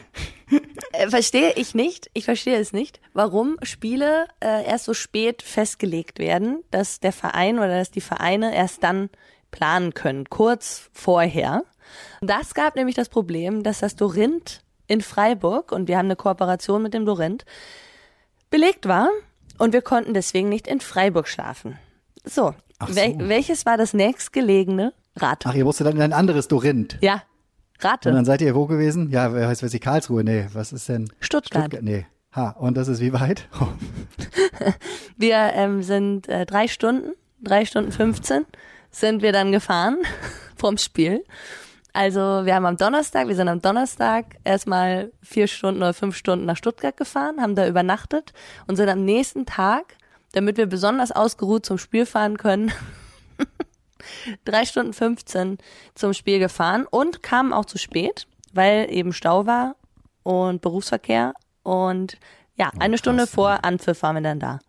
äh, 0.93 1.09
verstehe 1.09 1.53
ich 1.55 1.75
nicht, 1.75 2.09
ich 2.13 2.25
verstehe 2.25 2.57
es 2.57 2.73
nicht, 2.73 2.99
warum 3.13 3.57
Spiele 3.63 4.27
äh, 4.39 4.65
erst 4.65 4.85
so 4.85 4.93
spät 4.93 5.41
festgelegt 5.41 6.19
werden, 6.19 6.63
dass 6.71 6.99
der 6.99 7.13
Verein 7.13 7.57
oder 7.57 7.77
dass 7.79 7.91
die 7.91 8.01
Vereine 8.01 8.55
erst 8.55 8.83
dann 8.83 9.09
planen 9.51 9.93
können, 9.93 10.29
kurz 10.29 10.89
vorher. 10.93 11.63
Das 12.21 12.53
gab 12.53 12.75
nämlich 12.77 12.95
das 12.95 13.09
Problem, 13.09 13.63
dass 13.63 13.79
das 13.79 13.97
Dorint 13.97 14.61
in 14.87 15.01
Freiburg, 15.01 15.71
und 15.71 15.87
wir 15.87 15.97
haben 15.97 16.05
eine 16.05 16.15
Kooperation 16.15 16.81
mit 16.81 16.93
dem 16.93 17.05
Dorint, 17.05 17.45
belegt 18.49 18.87
war 18.87 19.09
und 19.57 19.73
wir 19.73 19.81
konnten 19.81 20.13
deswegen 20.13 20.49
nicht 20.49 20.67
in 20.67 20.79
Freiburg 20.79 21.27
schlafen. 21.27 21.77
So, 22.23 22.53
so. 22.87 22.95
Wel 22.95 23.15
welches 23.29 23.65
war 23.65 23.77
das 23.77 23.93
nächstgelegene? 23.93 24.93
Rate. 25.15 25.49
Ach, 25.49 25.53
ihr 25.55 25.65
musstet 25.65 25.87
dann 25.87 25.95
in 25.97 26.01
ein 26.01 26.13
anderes 26.13 26.47
Dorint. 26.47 26.97
Ja, 27.01 27.23
Und 27.77 27.85
rate. 27.85 28.11
dann 28.11 28.25
seid 28.25 28.41
ihr 28.41 28.55
wo 28.55 28.65
gewesen? 28.65 29.09
Ja, 29.09 29.33
wer 29.33 29.47
heißt, 29.47 29.61
weiß 29.63 29.73
ich, 29.73 29.81
Karlsruhe? 29.81 30.23
Nee, 30.23 30.47
was 30.53 30.71
ist 30.71 30.87
denn? 30.89 31.11
Stuttgart. 31.19 31.81
Nee. 31.81 32.05
Ha, 32.35 32.51
und 32.51 32.77
das 32.77 32.87
ist 32.87 33.01
wie 33.01 33.11
weit? 33.11 33.47
Oh. 33.59 33.67
Wir 35.17 35.51
ähm, 35.53 35.83
sind 35.83 36.29
äh, 36.29 36.45
drei 36.45 36.67
Stunden, 36.67 37.11
drei 37.41 37.65
Stunden 37.65 37.91
15 37.91 38.45
sind 38.89 39.21
wir 39.21 39.31
dann 39.31 39.51
gefahren 39.51 39.97
vom 40.55 40.77
Spiel. 40.77 41.23
Also 41.93 42.45
wir 42.45 42.55
haben 42.55 42.65
am 42.65 42.77
Donnerstag, 42.77 43.27
wir 43.27 43.35
sind 43.35 43.49
am 43.49 43.61
Donnerstag 43.61 44.37
erstmal 44.43 45.11
vier 45.21 45.47
Stunden 45.47 45.81
oder 45.81 45.93
fünf 45.93 46.15
Stunden 46.15 46.45
nach 46.45 46.55
Stuttgart 46.55 46.95
gefahren, 46.95 47.41
haben 47.41 47.55
da 47.55 47.67
übernachtet 47.67 48.33
und 48.67 48.77
sind 48.77 48.87
am 48.87 49.03
nächsten 49.03 49.45
Tag, 49.45 49.97
damit 50.31 50.57
wir 50.57 50.67
besonders 50.67 51.11
ausgeruht 51.11 51.65
zum 51.65 51.77
Spiel 51.77 52.05
fahren 52.05 52.37
können, 52.37 52.71
drei 54.45 54.65
Stunden 54.65 54.93
15 54.93 55.57
zum 55.93 56.13
Spiel 56.13 56.39
gefahren 56.39 56.87
und 56.89 57.23
kamen 57.23 57.51
auch 57.51 57.65
zu 57.65 57.77
spät, 57.77 58.25
weil 58.53 58.89
eben 58.89 59.11
Stau 59.11 59.45
war 59.45 59.75
und 60.23 60.61
Berufsverkehr 60.61 61.33
und 61.63 62.17
ja, 62.55 62.71
eine 62.79 62.97
Stunde 62.97 63.27
vor 63.27 63.65
Anpfiff 63.65 64.01
waren 64.03 64.15
wir 64.15 64.21
dann 64.21 64.39
da. 64.39 64.59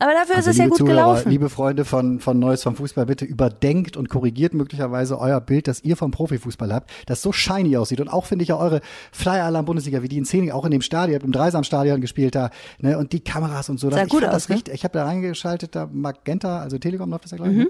Aber 0.00 0.12
dafür 0.14 0.36
Also, 0.36 0.48
ist 0.48 0.56
es 0.56 0.58
ja 0.58 0.66
gut 0.66 0.78
Zuhörer, 0.78 0.94
gelaufen. 0.94 1.30
Liebe 1.30 1.50
Freunde 1.50 1.84
von, 1.84 2.20
von 2.20 2.38
Neues 2.38 2.62
vom 2.62 2.74
Fußball, 2.74 3.04
bitte 3.04 3.26
überdenkt 3.26 3.98
und 3.98 4.08
korrigiert 4.08 4.54
möglicherweise 4.54 5.18
euer 5.18 5.40
Bild, 5.42 5.68
das 5.68 5.84
ihr 5.84 5.94
vom 5.94 6.10
Profifußball 6.10 6.72
habt, 6.72 6.90
das 7.04 7.20
so 7.20 7.32
shiny 7.32 7.76
aussieht. 7.76 8.00
Und 8.00 8.08
auch 8.08 8.24
finde 8.24 8.42
ich 8.42 8.48
ja 8.48 8.56
eure 8.56 8.80
Flyer-Alarm-Bundesliga, 9.12 10.02
wie 10.02 10.08
die 10.08 10.16
in 10.16 10.24
Szene, 10.24 10.54
auch 10.54 10.64
in 10.64 10.70
dem 10.70 10.80
Stadion, 10.80 11.20
im 11.20 11.32
Dreisamstadion 11.32 12.00
gespielt 12.00 12.34
da, 12.34 12.50
ne, 12.78 12.96
und 12.96 13.12
die 13.12 13.20
Kameras 13.20 13.68
und 13.68 13.78
so. 13.78 13.90
Sah 13.90 14.04
ich 14.04 14.08
gut 14.08 14.24
aus, 14.24 14.32
das 14.32 14.48
ne? 14.48 14.54
richtig, 14.54 14.74
ich 14.74 14.84
habe 14.84 14.92
da 14.92 15.04
reingeschaltet, 15.04 15.76
da 15.76 15.86
Magenta, 15.92 16.60
also 16.60 16.78
Telekom 16.78 17.10
läuft 17.10 17.24
das 17.24 17.32
ja 17.32 17.36
gleich. 17.36 17.52
Mhm. 17.52 17.58
Ne? 17.58 17.68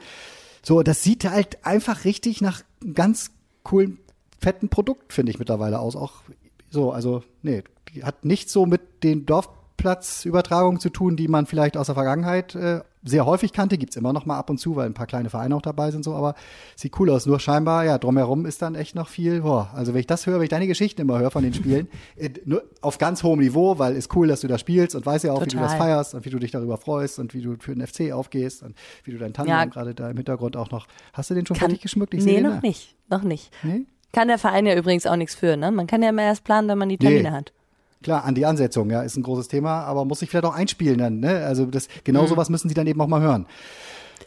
So, 0.62 0.82
das 0.84 1.02
sieht 1.02 1.28
halt 1.28 1.58
einfach 1.66 2.04
richtig 2.04 2.40
nach 2.40 2.62
einem 2.80 2.94
ganz 2.94 3.32
coolen, 3.64 3.98
fetten 4.40 4.68
Produkt, 4.68 5.12
finde 5.12 5.32
ich 5.32 5.40
mittlerweile 5.40 5.80
aus. 5.80 5.96
Auch 5.96 6.22
so, 6.70 6.92
also, 6.92 7.24
nee, 7.42 7.64
hat 8.02 8.24
nichts 8.24 8.52
so 8.52 8.66
mit 8.66 9.02
den 9.02 9.26
Dorfplatzübertragungen 9.82 10.80
zu 10.80 10.90
tun, 10.90 11.16
die 11.16 11.28
man 11.28 11.46
vielleicht 11.46 11.76
aus 11.76 11.86
der 11.86 11.94
Vergangenheit 11.94 12.54
äh, 12.54 12.80
sehr 13.02 13.24
häufig 13.24 13.52
kannte. 13.52 13.78
Gibt's 13.78 13.96
immer 13.96 14.12
noch 14.12 14.26
mal 14.26 14.38
ab 14.38 14.50
und 14.50 14.58
zu, 14.58 14.76
weil 14.76 14.86
ein 14.86 14.94
paar 14.94 15.06
kleine 15.06 15.30
Vereine 15.30 15.56
auch 15.56 15.62
dabei 15.62 15.90
sind, 15.90 16.04
so, 16.04 16.14
aber 16.14 16.34
sieht 16.76 16.98
cool 17.00 17.10
aus. 17.10 17.26
Nur 17.26 17.40
scheinbar, 17.40 17.84
ja, 17.84 17.98
drumherum 17.98 18.46
ist 18.46 18.60
dann 18.62 18.74
echt 18.74 18.94
noch 18.94 19.08
viel, 19.08 19.40
boah, 19.42 19.70
also 19.74 19.92
wenn 19.94 20.00
ich 20.00 20.06
das 20.06 20.26
höre, 20.26 20.36
wenn 20.36 20.42
ich 20.44 20.48
deine 20.50 20.66
Geschichten 20.66 21.00
immer 21.00 21.18
höre 21.18 21.30
von 21.30 21.42
den 21.42 21.54
Spielen, 21.54 21.88
äh, 22.16 22.30
nur 22.44 22.62
auf 22.82 22.98
ganz 22.98 23.22
hohem 23.22 23.40
Niveau, 23.40 23.78
weil 23.78 23.96
ist 23.96 24.14
cool, 24.14 24.28
dass 24.28 24.40
du 24.40 24.48
da 24.48 24.58
spielst 24.58 24.94
und 24.94 25.06
weiß 25.06 25.22
ja 25.22 25.32
auch, 25.32 25.40
wie 25.42 25.46
du 25.48 25.56
das 25.58 25.72
Total. 25.72 25.78
feierst 25.86 26.14
und 26.14 26.24
wie 26.24 26.30
du 26.30 26.38
dich 26.38 26.50
darüber 26.50 26.76
freust 26.76 27.18
und 27.18 27.34
wie 27.34 27.42
du 27.42 27.56
für 27.58 27.74
den 27.74 27.86
FC 27.86 28.12
aufgehst 28.12 28.62
und 28.62 28.76
wie 29.04 29.12
du 29.12 29.18
deinen 29.18 29.32
Tannenbaum 29.32 29.58
Ja. 29.60 29.64
gerade 29.66 29.94
da 29.94 30.10
im 30.10 30.16
Hintergrund 30.16 30.56
auch 30.56 30.70
noch. 30.70 30.86
Hast 31.12 31.30
du 31.30 31.34
den 31.34 31.46
schon 31.46 31.56
Kann, 31.56 31.68
fertig 31.68 31.80
geschmückt? 31.82 32.14
Ich 32.14 32.24
nee, 32.24 32.40
noch 32.40 32.54
da. 32.54 32.60
nicht. 32.60 32.94
Noch 33.08 33.22
nicht. 33.22 33.50
Nee? 33.62 33.86
Kann 34.12 34.28
der 34.28 34.38
Verein 34.38 34.66
ja 34.66 34.74
übrigens 34.76 35.06
auch 35.06 35.16
nichts 35.16 35.34
für, 35.34 35.56
ne? 35.56 35.70
Man 35.70 35.86
kann 35.86 36.02
ja 36.02 36.10
immer 36.10 36.22
erst 36.22 36.42
planen, 36.44 36.68
wenn 36.68 36.78
man 36.78 36.88
die 36.88 36.98
Termine 36.98 37.30
Nee. 37.30 37.36
hat. 37.36 37.52
Klar, 38.02 38.24
an 38.24 38.34
die 38.34 38.46
Ansetzung, 38.46 38.90
ja, 38.90 39.02
ist 39.02 39.16
ein 39.16 39.22
großes 39.22 39.48
Thema, 39.48 39.84
aber 39.84 40.04
muss 40.06 40.20
sich 40.20 40.30
vielleicht 40.30 40.46
auch 40.46 40.54
einspielen 40.54 40.98
dann, 40.98 41.20
ne? 41.20 41.44
Also 41.44 41.66
das, 41.66 41.88
Mhm. 41.88 41.92
genau 42.04 42.26
sowas 42.26 42.48
müssen 42.48 42.68
sie 42.68 42.74
dann 42.74 42.86
eben 42.86 43.00
auch 43.00 43.06
mal 43.06 43.20
hören. 43.20 43.46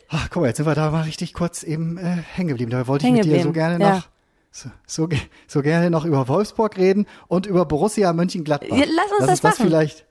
Ach, 0.09 0.29
guck 0.29 0.43
mal, 0.43 0.47
jetzt 0.47 0.57
sind 0.57 0.67
wir 0.67 0.75
da 0.75 0.91
mal 0.91 1.01
richtig 1.03 1.33
kurz 1.33 1.63
eben 1.63 1.97
äh, 1.97 2.17
hängen 2.33 2.49
geblieben. 2.49 2.69
Da 2.71 2.85
wollte 2.87 3.07
ich 3.07 3.13
mit 3.13 3.25
dir 3.25 3.41
so 3.41 3.51
gerne 3.51 3.83
ja. 3.83 3.95
noch 3.95 4.07
so, 4.51 4.69
so, 4.85 5.09
so 5.47 5.61
gerne 5.63 5.89
noch 5.89 6.05
über 6.05 6.27
Wolfsburg 6.27 6.77
reden 6.77 7.07
und 7.27 7.47
über 7.47 7.65
Borussia 7.65 8.13
Mönchengladbach. 8.13 8.77
Ja, 8.77 8.85
lass 8.85 9.11
uns 9.19 9.27
das 9.27 9.41
das 9.41 9.57
machen. 9.57 9.67
vielleicht. 9.67 10.05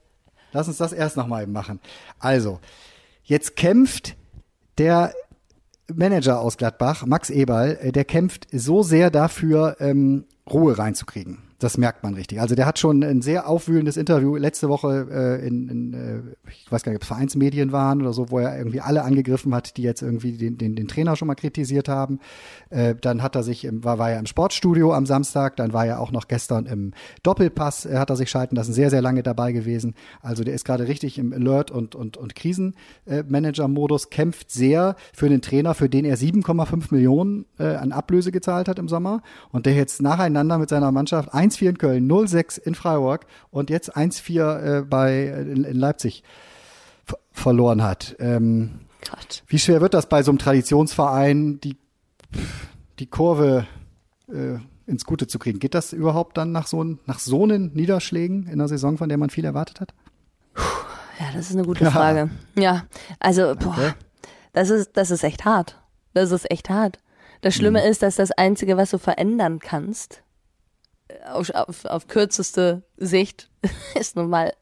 Lass 0.52 0.66
uns 0.66 0.78
das 0.78 0.92
erst 0.92 1.16
noch 1.16 1.28
mal 1.28 1.44
eben 1.44 1.52
machen. 1.52 1.78
Also, 2.18 2.58
jetzt 3.22 3.54
kämpft 3.54 4.16
der 4.78 5.14
Manager 5.92 6.40
aus 6.40 6.56
Gladbach, 6.56 7.06
Max 7.06 7.30
Eberl, 7.30 7.78
äh, 7.80 7.92
der 7.92 8.04
kämpft 8.04 8.48
so 8.52 8.82
sehr 8.82 9.10
dafür, 9.10 9.76
ähm, 9.78 10.24
Ruhe 10.50 10.76
reinzukriegen. 10.76 11.38
Das 11.62 11.78
merkt 11.78 12.02
man 12.02 12.14
richtig. 12.14 12.40
Also 12.40 12.54
der 12.54 12.66
hat 12.66 12.78
schon 12.78 13.02
ein 13.04 13.22
sehr 13.22 13.48
aufwühlendes 13.48 13.96
Interview 13.96 14.36
letzte 14.36 14.68
Woche 14.68 15.06
äh, 15.10 15.46
in, 15.46 15.68
in 15.68 15.94
äh, 15.94 16.50
ich 16.50 16.70
weiß 16.70 16.82
gar 16.82 16.90
nicht, 16.90 16.98
ob 16.98 17.02
es 17.02 17.08
Vereinsmedien 17.08 17.72
waren 17.72 18.02
oder 18.02 18.12
so, 18.12 18.30
wo 18.30 18.38
er 18.38 18.56
irgendwie 18.58 18.80
alle 18.80 19.04
angegriffen 19.04 19.54
hat, 19.54 19.76
die 19.76 19.82
jetzt 19.82 20.02
irgendwie 20.02 20.32
den, 20.32 20.58
den, 20.58 20.74
den 20.74 20.88
Trainer 20.88 21.14
schon 21.14 21.28
mal 21.28 21.34
kritisiert 21.34 21.88
haben. 21.88 22.18
Äh, 22.70 22.96
dann 23.00 23.22
hat 23.22 23.36
er 23.36 23.42
sich, 23.42 23.64
im, 23.64 23.84
war, 23.84 23.98
war 23.98 24.10
er 24.10 24.18
im 24.18 24.26
Sportstudio 24.26 24.92
am 24.92 25.06
Samstag, 25.06 25.56
dann 25.56 25.72
war 25.72 25.86
er 25.86 26.00
auch 26.00 26.10
noch 26.10 26.28
gestern 26.28 26.66
im 26.66 26.92
Doppelpass, 27.22 27.86
äh, 27.86 27.96
hat 27.96 28.10
er 28.10 28.16
sich 28.16 28.30
schalten 28.30 28.56
lassen, 28.56 28.72
sehr, 28.72 28.90
sehr 28.90 29.02
lange 29.02 29.22
dabei 29.22 29.52
gewesen. 29.52 29.94
Also 30.20 30.42
der 30.42 30.54
ist 30.54 30.64
gerade 30.64 30.88
richtig 30.88 31.18
im 31.18 31.32
Alert- 31.32 31.70
und, 31.70 31.94
und, 31.94 32.16
und 32.16 32.34
Krisenmanager-Modus, 32.34 34.10
kämpft 34.10 34.50
sehr 34.50 34.96
für 35.14 35.28
den 35.28 35.42
Trainer, 35.42 35.74
für 35.74 35.88
den 35.88 36.04
er 36.04 36.16
7,5 36.16 36.92
Millionen 36.92 37.46
äh, 37.58 37.74
an 37.76 37.92
Ablöse 37.92 38.32
gezahlt 38.32 38.68
hat 38.68 38.78
im 38.78 38.88
Sommer 38.88 39.22
und 39.50 39.66
der 39.66 39.74
jetzt 39.74 40.02
nacheinander 40.02 40.58
mit 40.58 40.68
seiner 40.68 40.90
Mannschaft 40.90 41.32
1-4 41.56 41.68
in 41.70 41.78
Köln, 41.78 42.10
0-6 42.10 42.60
in 42.60 42.74
Freiburg 42.74 43.26
und 43.50 43.70
jetzt 43.70 43.96
1-4 43.96 44.78
äh, 44.78 44.82
bei 44.82 45.26
in, 45.28 45.64
in 45.64 45.76
Leipzig 45.78 46.22
verloren 47.32 47.82
hat. 47.82 48.16
Ähm, 48.18 48.80
Gott. 49.10 49.42
wie 49.48 49.58
schwer 49.58 49.80
wird 49.80 49.94
das 49.94 50.08
bei 50.08 50.22
so 50.22 50.30
einem 50.30 50.38
Traditionsverein, 50.38 51.60
die, 51.60 51.76
die 52.98 53.06
Kurve 53.06 53.66
äh, 54.28 54.58
ins 54.86 55.04
Gute 55.04 55.26
zu 55.26 55.38
kriegen? 55.38 55.58
Geht 55.58 55.74
das 55.74 55.92
überhaupt 55.92 56.36
dann 56.36 56.52
nach 56.52 56.66
so, 56.66 56.82
nach 57.06 57.18
so 57.18 57.42
einen 57.44 57.72
Niederschlägen 57.74 58.44
in 58.46 58.52
einer 58.54 58.68
Saison, 58.68 58.98
von 58.98 59.08
der 59.08 59.18
man 59.18 59.30
viel 59.30 59.44
erwartet 59.44 59.80
hat? 59.80 59.94
Ja, 61.18 61.26
das 61.34 61.50
ist 61.50 61.56
eine 61.56 61.64
gute 61.64 61.90
Frage. 61.90 62.30
Ja, 62.56 62.84
also, 63.20 63.54
boah, 63.58 63.70
Okay. 63.72 63.92
das 64.52 64.70
ist, 64.70 64.90
das 64.96 65.10
ist 65.10 65.24
echt 65.24 65.44
hart. 65.44 65.78
Das 66.14 66.30
ist 66.30 66.50
echt 66.50 66.68
hart. 66.70 66.98
Das 67.42 67.54
Schlimme 67.54 67.80
Mhm. 67.82 67.90
ist, 67.90 68.02
dass 68.02 68.16
das 68.16 68.30
Einzige, 68.32 68.76
was 68.76 68.90
du 68.90 68.98
verändern 68.98 69.58
kannst, 69.58 70.14
äh, 70.14 70.22
auf, 71.26 71.50
auf, 71.50 71.84
auf 71.84 72.08
kürzeste 72.08 72.82
Sicht, 72.96 73.50
ist 73.98 74.16
nun 74.16 74.28
mal 74.28 74.52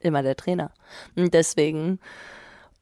immer 0.00 0.22
der 0.22 0.36
Trainer. 0.36 0.70
Und 1.16 1.34
deswegen, 1.34 1.98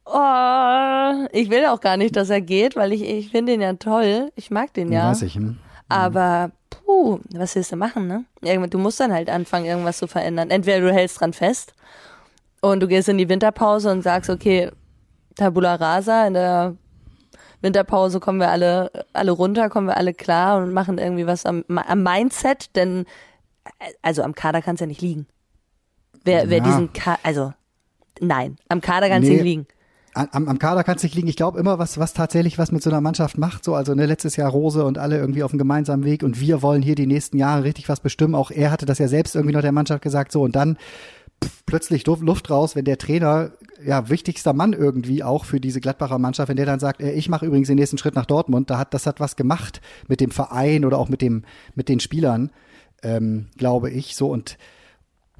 oh, 0.04 1.26
ich 1.32 1.50
will 1.50 1.66
auch 1.66 1.80
gar 1.80 1.96
nicht, 1.96 2.16
dass 2.16 2.30
er 2.30 2.40
geht, 2.40 2.76
weil 2.76 2.92
ich, 2.92 3.02
ich 3.02 3.30
finde 3.30 3.54
ihn 3.54 3.60
ja 3.60 3.72
toll. 3.74 4.32
Ich 4.36 4.50
mag 4.50 4.72
den 4.74 4.92
ja. 4.92 5.10
Weiß 5.10 5.22
ich. 5.22 5.34
Hm? 5.34 5.58
Aber, 5.88 6.50
puh, 6.70 7.20
was 7.32 7.54
willst 7.54 7.72
du 7.72 7.76
machen, 7.76 8.06
ne? 8.06 8.24
Irgendwann, 8.42 8.70
du 8.70 8.78
musst 8.78 9.00
dann 9.00 9.12
halt 9.12 9.28
anfangen, 9.28 9.66
irgendwas 9.66 9.98
zu 9.98 10.06
verändern. 10.06 10.50
Entweder 10.50 10.80
du 10.80 10.92
hältst 10.92 11.20
dran 11.20 11.32
fest 11.32 11.74
und 12.60 12.80
du 12.80 12.88
gehst 12.88 13.08
in 13.08 13.18
die 13.18 13.28
Winterpause 13.28 13.90
und 13.90 14.02
sagst, 14.02 14.30
okay, 14.30 14.70
Tabula 15.36 15.74
rasa, 15.74 16.26
in 16.26 16.34
der 16.34 16.76
Winterpause 17.64 18.21
kommen 18.21 18.38
wir 18.38 18.50
alle, 18.50 18.90
alle 19.12 19.33
runter, 19.33 19.68
kommen 19.68 19.88
wir 19.88 19.97
alle 19.97 20.14
klar 20.14 20.62
und 20.62 20.73
machen 20.73 20.99
irgendwie 20.99 21.26
was 21.26 21.44
am, 21.47 21.64
am 21.68 22.02
Mindset, 22.04 22.76
denn, 22.76 23.06
also 24.02 24.23
am 24.23 24.35
Kader 24.37 24.62
kann 24.62 24.75
es 24.75 24.80
ja 24.80 24.87
nicht 24.87 25.00
liegen. 25.02 25.26
Wer, 26.25 26.49
wer 26.50 26.59
Ja. 26.59 26.64
diesen 26.64 26.92
Kader, 26.92 27.18
also, 27.25 27.52
nein, 28.21 28.56
am 28.68 28.80
Kader 28.80 29.09
kann 29.09 29.23
es 29.23 29.28
Nee. 29.28 29.35
nicht 29.37 29.44
liegen. 29.44 29.66
Am, 30.14 30.47
am 30.47 30.59
Kader 30.61 30.85
kann 30.85 30.94
es 30.97 31.02
nicht 31.02 31.16
liegen. 31.16 31.26
Ich 31.26 31.35
glaube 31.35 31.59
immer, 31.59 31.80
was, 31.80 31.99
was 31.99 32.14
tatsächlich 32.14 32.56
was 32.56 32.71
mit 32.71 32.85
so 32.85 32.88
einer 32.90 33.00
Mannschaft 33.00 33.37
macht. 33.37 33.64
So, 33.64 33.75
also 33.75 33.94
ne, 33.97 34.06
letztes 34.06 34.37
Jahr 34.37 34.49
Rose 34.49 34.85
und 34.85 34.97
alle 34.97 35.18
irgendwie 35.18 35.42
auf 35.42 35.50
einem 35.50 35.59
gemeinsamen 35.59 36.04
Weg 36.04 36.23
und 36.23 36.40
wir 36.40 36.62
wollen 36.62 36.83
hier 36.83 36.94
die 36.94 37.09
nächsten 37.09 37.37
Jahre 37.37 37.64
richtig 37.64 37.88
was 37.88 37.99
bestimmen. 37.99 38.37
Auch 38.37 38.52
er 38.52 38.71
hatte 38.71 38.87
das 38.87 38.99
ja 39.00 39.09
selbst 39.09 39.35
irgendwie 39.35 39.54
noch 39.54 39.61
der 39.62 39.73
Mannschaft 39.73 40.02
gesagt. 40.02 40.30
So 40.30 40.42
und 40.42 40.54
dann 40.54 40.78
plötzlich 41.66 42.06
Luft 42.06 42.49
raus, 42.49 42.76
wenn 42.76 42.85
der 42.85 42.97
Trainer, 42.97 43.50
ja, 43.84 44.08
wichtigster 44.08 44.52
Mann 44.52 44.72
irgendwie 44.72 45.22
auch 45.22 45.44
für 45.44 45.60
diese 45.60 45.80
Gladbacher 45.80 46.18
Mannschaft, 46.18 46.48
wenn 46.48 46.56
der 46.56 46.66
dann 46.66 46.80
sagt, 46.80 47.00
äh, 47.00 47.12
ich 47.12 47.28
mache 47.28 47.46
übrigens 47.46 47.68
den 47.68 47.76
nächsten 47.76 47.98
Schritt 47.98 48.14
nach 48.14 48.26
Dortmund, 48.26 48.70
da 48.70 48.78
hat, 48.78 48.94
das 48.94 49.06
hat 49.06 49.20
was 49.20 49.36
gemacht 49.36 49.80
mit 50.08 50.20
dem 50.20 50.30
Verein 50.30 50.84
oder 50.84 50.98
auch 50.98 51.08
mit 51.08 51.22
dem, 51.22 51.44
mit 51.74 51.88
den 51.88 52.00
Spielern, 52.00 52.50
ähm, 53.02 53.46
glaube 53.56 53.90
ich. 53.90 54.16
So 54.16 54.28
und 54.28 54.58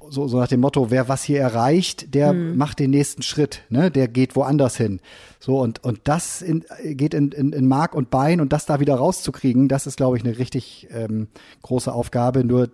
so, 0.09 0.27
so 0.27 0.39
nach 0.39 0.47
dem 0.47 0.59
Motto, 0.59 0.91
wer 0.91 1.07
was 1.07 1.23
hier 1.23 1.39
erreicht, 1.39 2.13
der 2.13 2.33
macht 2.33 2.79
den 2.79 2.91
nächsten 2.91 3.23
Schritt, 3.23 3.63
ne? 3.69 3.89
Der 3.89 4.07
geht 4.07 4.35
woanders 4.35 4.77
hin. 4.77 4.99
So 5.39 5.59
und 5.59 5.83
und 5.83 6.01
das 6.03 6.41
in, 6.41 6.63
geht 6.83 7.13
in, 7.13 7.31
in, 7.31 7.53
in 7.53 7.67
Mark 7.67 7.95
und 7.95 8.11
Bein 8.11 8.39
und 8.39 8.53
das 8.53 8.65
da 8.65 8.79
wieder 8.79 8.95
rauszukriegen, 8.95 9.67
das 9.67 9.87
ist, 9.87 9.97
glaube 9.97 10.17
ich, 10.17 10.23
eine 10.23 10.37
richtig 10.37 10.87
ähm, 10.91 11.27
große 11.63 11.91
Aufgabe. 11.91 12.43
Nur 12.43 12.69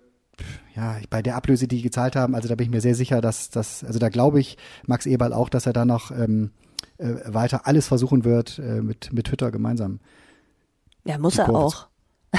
ja, 0.75 0.97
bei 1.09 1.21
der 1.21 1.35
Ablöse, 1.35 1.67
die 1.67 1.77
die 1.77 1.81
gezahlt 1.81 2.15
haben, 2.15 2.35
also 2.35 2.47
da 2.47 2.55
bin 2.55 2.65
ich 2.65 2.71
mir 2.71 2.81
sehr 2.81 2.95
sicher, 2.95 3.21
dass 3.21 3.49
das, 3.49 3.83
also 3.83 3.99
da 3.99 4.09
glaube 4.09 4.39
ich 4.39 4.57
Max 4.87 5.05
Eberl 5.05 5.33
auch, 5.33 5.49
dass 5.49 5.65
er 5.65 5.73
da 5.73 5.85
noch 5.85 6.11
ähm, 6.11 6.51
äh, 6.97 7.15
weiter 7.25 7.67
alles 7.67 7.87
versuchen 7.87 8.23
wird, 8.23 8.59
äh, 8.59 8.81
mit 8.81 9.11
mit 9.13 9.31
Hütter 9.31 9.51
gemeinsam 9.51 9.99
Ja, 11.05 11.17
muss 11.17 11.37
er 11.37 11.49
auch. 11.49 11.87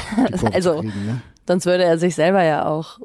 Also, 0.53 0.79
kriegen. 0.81 1.07
Ne? 1.07 1.23
Sonst 1.47 1.67
würde 1.67 1.85
er 1.85 1.99
sich 1.99 2.15
selber 2.15 2.43
ja 2.43 2.65
auch, 2.67 2.99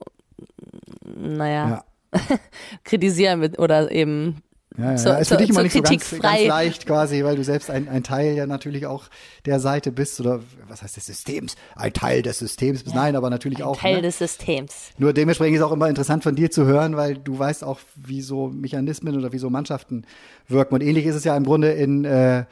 naja, 1.03 1.69
Ja. 1.69 1.83
kritisieren 2.85 3.39
mit, 3.41 3.59
oder 3.59 3.91
eben 3.91 4.41
Ja, 4.77 4.93
ja, 4.93 5.03
ja. 5.03 5.15
Ist 5.17 5.29
für 5.29 5.37
dich 5.37 5.49
immer 5.49 5.63
nicht 5.63 5.73
so 5.73 5.81
ganz, 5.81 6.11
ganz 6.19 6.45
leicht 6.45 6.85
quasi, 6.85 7.23
weil 7.23 7.35
du 7.35 7.43
selbst 7.43 7.71
ein, 7.71 7.89
ein 7.89 8.03
Teil 8.03 8.35
ja 8.35 8.45
natürlich 8.45 8.85
auch 8.85 9.05
der 9.45 9.59
Seite 9.59 9.91
bist 9.91 10.19
oder 10.19 10.41
was 10.67 10.83
heißt 10.83 10.97
des 10.97 11.05
Systems? 11.07 11.55
Ein 11.75 11.93
Teil 11.93 12.21
des 12.21 12.39
Systems 12.39 12.83
bist. 12.83 12.95
Nein, 12.95 13.15
aber 13.15 13.29
natürlich 13.29 13.63
auch. 13.63 13.77
Teil 13.77 13.97
ne? 13.97 14.01
des 14.03 14.19
Systems. 14.19 14.91
Nur 14.97 15.13
dementsprechend 15.13 15.57
ist 15.57 15.63
auch 15.63 15.71
immer 15.71 15.89
interessant 15.89 16.23
von 16.23 16.35
dir 16.35 16.51
zu 16.51 16.65
hören, 16.65 16.95
weil 16.95 17.15
du 17.15 17.37
weißt 17.39 17.63
auch, 17.63 17.79
wie 17.95 18.21
so 18.21 18.49
Mechanismen 18.49 19.17
oder 19.17 19.33
wie 19.33 19.39
so 19.39 19.49
Mannschaften 19.49 20.05
wirken. 20.47 20.75
Und 20.75 20.81
ähnlich 20.81 21.05
ist 21.05 21.15
es 21.15 21.23
ja 21.23 21.35
im 21.35 21.43
Grunde 21.43 21.71
in, 21.71 22.05
äh, 22.05 22.45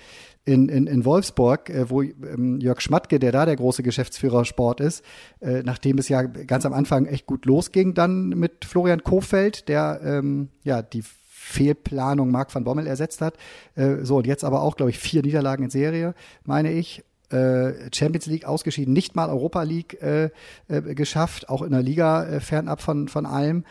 in, 0.45 0.69
in, 0.69 0.87
in 0.87 1.05
Wolfsburg, 1.05 1.69
äh, 1.69 1.89
wo 1.89 2.01
ähm, 2.01 2.59
Jörg 2.59 2.81
Schmatke, 2.81 3.19
der 3.19 3.31
da 3.31 3.45
der 3.45 3.55
große 3.55 3.83
Geschäftsführer 3.83 4.45
Sport 4.45 4.79
ist, 4.79 5.03
äh, 5.41 5.61
nachdem 5.63 5.99
es 5.99 6.09
ja 6.09 6.23
ganz 6.23 6.65
am 6.65 6.73
Anfang 6.73 7.05
echt 7.05 7.27
gut 7.27 7.45
losging, 7.45 7.93
dann 7.93 8.29
mit 8.29 8.65
Florian 8.65 9.03
Kofeld, 9.03 9.67
der 9.69 10.01
ähm, 10.03 10.49
ja 10.63 10.81
die 10.81 11.03
Fehlplanung 11.45 12.31
Marc 12.31 12.53
van 12.53 12.63
Bommel 12.63 12.87
ersetzt 12.87 13.21
hat. 13.21 13.35
Äh, 13.75 13.97
so, 14.01 14.17
und 14.17 14.27
jetzt 14.27 14.43
aber 14.43 14.63
auch, 14.63 14.75
glaube 14.75 14.89
ich, 14.89 14.97
vier 14.97 15.21
Niederlagen 15.21 15.63
in 15.63 15.69
Serie, 15.69 16.15
meine 16.43 16.71
ich. 16.71 17.03
Äh, 17.29 17.91
Champions 17.93 18.27
League 18.27 18.45
ausgeschieden, 18.45 18.93
nicht 18.93 19.15
mal 19.15 19.29
Europa 19.29 19.63
League 19.63 20.01
äh, 20.01 20.29
äh, 20.67 20.93
geschafft, 20.93 21.49
auch 21.49 21.63
in 21.63 21.71
der 21.71 21.81
Liga 21.81 22.23
äh, 22.25 22.39
fernab 22.39 22.81
von, 22.81 23.07
von 23.07 23.25
allem. 23.25 23.63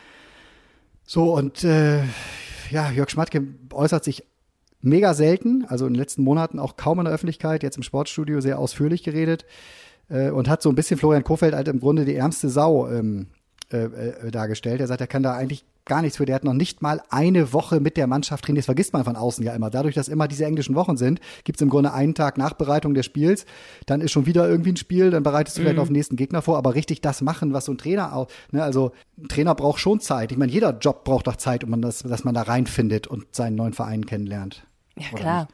So, 1.05 1.33
und 1.33 1.63
äh, 1.63 2.01
ja, 2.69 2.91
Jörg 2.91 3.09
Schmatke 3.09 3.43
äußert 3.71 4.03
sich 4.03 4.25
mega 4.81 5.13
selten, 5.13 5.65
also 5.69 5.85
in 5.87 5.93
den 5.93 5.99
letzten 5.99 6.23
Monaten 6.23 6.59
auch 6.59 6.75
kaum 6.75 6.99
in 6.99 7.05
der 7.05 7.13
Öffentlichkeit, 7.13 7.63
jetzt 7.63 7.77
im 7.77 7.83
Sportstudio 7.83 8.41
sehr 8.41 8.59
ausführlich 8.59 9.03
geredet 9.03 9.45
und 10.07 10.47
hat 10.47 10.61
so 10.61 10.69
ein 10.69 10.75
bisschen 10.75 10.99
Florian 10.99 11.23
Kofeld 11.23 11.55
halt 11.55 11.67
im 11.67 11.79
Grunde 11.79 12.05
die 12.05 12.13
ärmste 12.13 12.49
Sau 12.49 12.87
ähm, 12.91 13.27
äh, 13.73 13.85
äh, 13.85 14.31
dargestellt. 14.31 14.79
Er 14.79 14.85
sagt, 14.85 15.01
er 15.01 15.07
kann 15.07 15.23
da 15.23 15.33
eigentlich 15.33 15.65
gar 15.85 16.01
nichts 16.01 16.17
für. 16.17 16.25
Der 16.25 16.35
hat 16.35 16.43
noch 16.43 16.53
nicht 16.53 16.81
mal 16.81 17.01
eine 17.09 17.53
Woche 17.53 17.79
mit 17.79 17.97
der 17.97 18.07
Mannschaft 18.07 18.45
trainiert. 18.45 18.61
Das 18.61 18.65
vergisst 18.65 18.93
man 18.93 19.03
von 19.03 19.15
außen 19.15 19.43
ja 19.43 19.53
immer. 19.53 19.69
Dadurch, 19.69 19.95
dass 19.95 20.07
immer 20.07 20.27
diese 20.27 20.45
englischen 20.45 20.75
Wochen 20.75 20.97
sind, 20.97 21.19
gibt's 21.43 21.61
im 21.61 21.69
Grunde 21.69 21.93
einen 21.93 22.15
Tag 22.15 22.37
Nachbereitung 22.37 22.93
des 22.93 23.05
Spiels. 23.05 23.45
Dann 23.85 24.01
ist 24.01 24.11
schon 24.11 24.25
wieder 24.25 24.49
irgendwie 24.49 24.71
ein 24.73 24.77
Spiel, 24.77 25.11
dann 25.11 25.23
bereitest 25.23 25.57
du 25.57 25.61
vielleicht 25.61 25.79
auf 25.79 25.87
den 25.87 25.93
nächsten 25.93 26.15
Gegner 26.15 26.41
vor. 26.41 26.57
Aber 26.57 26.75
richtig 26.75 27.01
das 27.01 27.21
machen, 27.21 27.53
was 27.53 27.65
so 27.65 27.71
ein 27.71 27.77
Trainer 27.77 28.15
auch, 28.15 28.27
ne, 28.51 28.63
also 28.63 28.91
ein 29.17 29.27
Trainer 29.27 29.55
braucht 29.55 29.79
schon 29.79 29.99
Zeit. 29.99 30.31
Ich 30.31 30.37
meine, 30.37 30.51
jeder 30.51 30.77
Job 30.77 31.03
braucht 31.03 31.27
doch 31.27 31.35
Zeit, 31.35 31.63
um 31.63 31.69
man 31.69 31.81
das, 31.81 31.99
dass 31.99 32.23
man 32.23 32.33
da 32.33 32.41
reinfindet 32.41 33.07
und 33.07 33.35
seinen 33.35 33.55
neuen 33.55 33.73
Verein 33.73 34.05
kennenlernt. 34.05 34.65
Ja, 34.97 35.07
Oder 35.11 35.21
klar. 35.21 35.47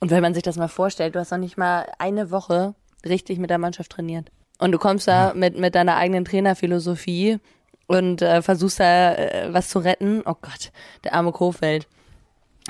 Und 0.00 0.10
wenn 0.10 0.22
man 0.22 0.34
sich 0.34 0.42
das 0.42 0.56
mal 0.56 0.68
vorstellt, 0.68 1.14
du 1.14 1.20
hast 1.20 1.30
noch 1.30 1.38
nicht 1.38 1.56
mal 1.56 1.86
eine 1.98 2.30
Woche 2.30 2.74
richtig 3.06 3.38
mit 3.38 3.50
der 3.50 3.58
Mannschaft 3.58 3.92
trainiert. 3.92 4.30
Und 4.58 4.72
du 4.72 4.78
kommst 4.78 5.08
da 5.08 5.34
mit, 5.34 5.58
mit 5.58 5.74
deiner 5.74 5.96
eigenen 5.96 6.24
Trainerphilosophie 6.24 7.38
und 7.86 8.22
äh, 8.22 8.42
versuchst 8.42 8.80
da 8.80 9.14
äh, 9.14 9.52
was 9.52 9.68
zu 9.68 9.78
retten. 9.78 10.22
Oh 10.24 10.34
Gott, 10.40 10.72
der 11.04 11.14
arme 11.14 11.32
Kofeld. 11.32 11.86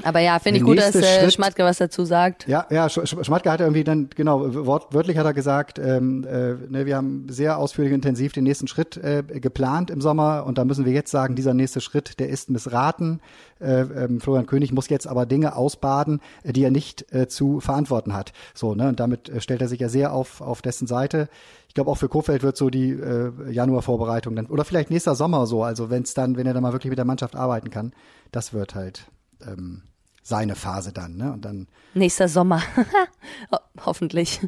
Aber 0.03 0.19
ja, 0.19 0.41
finde 0.41 0.59
ich 0.59 0.65
gut, 0.65 0.77
dass 0.79 0.95
äh, 0.97 1.31
Schmatke 1.31 1.63
was 1.63 1.79
dazu 1.79 2.05
sagt. 2.05 2.49
Ja, 2.49 2.67
ja, 2.69 2.89
Sch 2.89 2.99
Sch- 2.99 3.25
Schmatke 3.25 3.51
hat 3.51 3.61
irgendwie 3.61 3.85
dann, 3.85 4.09
genau, 4.15 4.53
wortwörtlich 4.67 5.17
hat 5.17 5.25
er 5.25 5.35
gesagt, 5.35 5.79
ähm, 5.79 6.25
äh, 6.25 6.55
ne, 6.69 6.85
wir 6.85 6.97
haben 6.97 7.27
sehr 7.29 7.59
ausführlich 7.59 7.93
und 7.93 7.99
intensiv 8.05 8.33
den 8.33 8.43
nächsten 8.43 8.67
Schritt 8.67 8.97
äh, 8.97 9.23
geplant 9.23 9.91
im 9.91 10.01
Sommer 10.01 10.47
und 10.47 10.59
da 10.59 10.65
müssen 10.65 10.85
wir 10.85 10.93
jetzt 10.93 11.13
sagen, 11.13 11.37
dieser 11.37 11.55
nächste 11.55 11.81
Schritt, 11.81 12.19
der 12.19 12.29
ist 12.29 12.51
missraten. 12.51 13.21
Äh, 13.61 13.83
ähm, 13.83 14.21
Florian 14.21 14.47
König 14.47 14.73
muss 14.73 14.89
jetzt 14.89 15.07
aber 15.07 15.27
Dinge 15.27 15.55
ausbaden, 15.55 16.21
äh, 16.43 16.53
die 16.53 16.65
er 16.65 16.73
nicht 16.73 17.13
äh, 17.15 17.29
zu 17.29 17.61
verantworten 17.61 18.15
hat. 18.15 18.33
So, 18.53 18.75
ne, 18.75 18.89
und 18.89 18.99
damit 18.99 19.29
äh, 19.29 19.41
stellt 19.41 19.63
er 19.63 19.69
sich 19.69 19.79
ja 19.79 19.89
sehr 19.89 20.13
auf, 20.13 20.41
auf 20.41 20.61
dessen 20.61 20.89
Seite. 20.89 21.29
Ich 21.69 21.75
glaube, 21.75 21.89
auch 21.91 21.99
für 21.99 22.09
Kofeld 22.09 22.43
wird 22.43 22.57
so 22.57 22.69
die 22.69 22.91
äh, 22.91 23.31
Januarvorbereitung 23.49 24.35
dann, 24.35 24.47
oder 24.47 24.65
vielleicht 24.65 24.91
nächster 24.91 25.15
Sommer 25.15 25.47
so, 25.47 25.63
also 25.63 25.89
wenn 25.89 26.03
es 26.03 26.15
dann, 26.15 26.37
wenn 26.37 26.49
er 26.49 26.53
dann 26.53 26.65
mal 26.65 26.73
wirklich 26.73 26.91
mit 26.91 26.99
der 26.99 27.05
Mannschaft 27.05 27.37
arbeiten 27.37 27.71
kann, 27.71 27.93
das 28.33 28.53
wird 28.53 28.75
halt 28.75 29.07
ähm, 29.47 29.83
seine 30.23 30.55
Phase 30.55 30.93
dann, 30.93 31.17
ne? 31.17 31.33
Und 31.33 31.45
dann 31.45 31.69
Nächster 31.95 32.29
Sommer. 32.29 32.61
Ho 33.53 33.59
hoffentlich. 33.85 34.41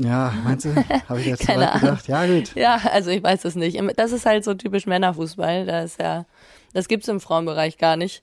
Ja, 0.00 0.32
meinst 0.44 0.64
du? 0.64 0.74
Habe 1.08 1.20
ich 1.20 1.26
jetzt 1.26 1.40
Keine 1.46 1.70
Ahnung. 1.72 1.80
gedacht? 1.80 2.06
Ja, 2.08 2.26
gut. 2.26 2.54
Ja, 2.54 2.76
also 2.92 3.10
ich 3.10 3.22
weiß 3.22 3.44
es 3.44 3.54
nicht. 3.56 3.80
Das 3.96 4.12
ist 4.12 4.26
halt 4.26 4.44
so 4.44 4.54
typisch 4.54 4.86
Männerfußball. 4.86 5.66
Da 5.66 5.82
ist 5.82 5.98
ja, 6.00 6.24
das 6.72 6.86
gibt's 6.88 7.08
im 7.08 7.20
Frauenbereich 7.20 7.78
gar 7.78 7.96
nicht. 7.96 8.22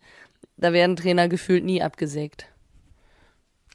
Da 0.58 0.72
werden 0.72 0.96
Trainer 0.96 1.28
gefühlt 1.28 1.66
nie 1.66 1.82
abgesägt. 1.84 2.46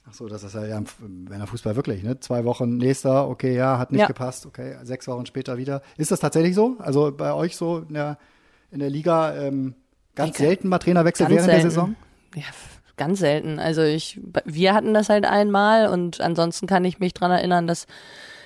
Ach 0.09 0.15
so, 0.15 0.29
das 0.29 0.43
ist 0.43 0.55
ja, 0.55 0.65
im 0.79 0.85
F- 0.85 0.97
wenn 1.01 1.39
der 1.39 1.47
Fußball 1.47 1.77
wirklich, 1.77 2.03
ne? 2.03 2.19
Zwei 2.21 2.45
Wochen 2.45 2.79
nächster, 2.79 3.29
okay, 3.29 3.55
ja, 3.55 3.79
hat 3.79 3.93
nicht 3.93 4.01
Ja. 4.01 4.07
gepasst, 4.07 4.47
okay, 4.47 4.77
sechs 4.83 5.07
Wochen 5.07 5.27
später 5.27 5.59
wieder. 5.59 5.83
Ist 5.99 6.11
das 6.11 6.21
tatsächlich 6.21 6.55
so? 6.55 6.77
Also 6.79 7.13
bei 7.13 7.33
euch 7.35 7.55
so 7.57 7.81
in 7.87 7.95
der, 7.95 8.19
in 8.71 8.79
der 8.79 8.89
Liga 8.91 9.37
ähm, 9.37 9.75
ganz 10.15 10.39
selten 10.39 10.69
mal 10.69 10.79
Trainerwechsel 10.79 11.27
Ganz 11.27 11.35
während 11.37 11.51
selten. 11.51 11.63
der 11.63 11.71
Saison? 11.71 11.97
Ja, 12.35 12.45
ganz 12.97 13.19
selten. 13.19 13.59
Also 13.59 13.83
ich, 13.83 14.21
wir 14.45 14.75
hatten 14.75 14.95
das 14.95 15.09
halt 15.09 15.25
einmal 15.25 15.89
und 15.89 16.21
ansonsten 16.21 16.67
kann 16.67 16.85
ich 16.85 16.99
mich 16.99 17.15
dran 17.15 17.31
erinnern, 17.31 17.67
dass 17.67 17.87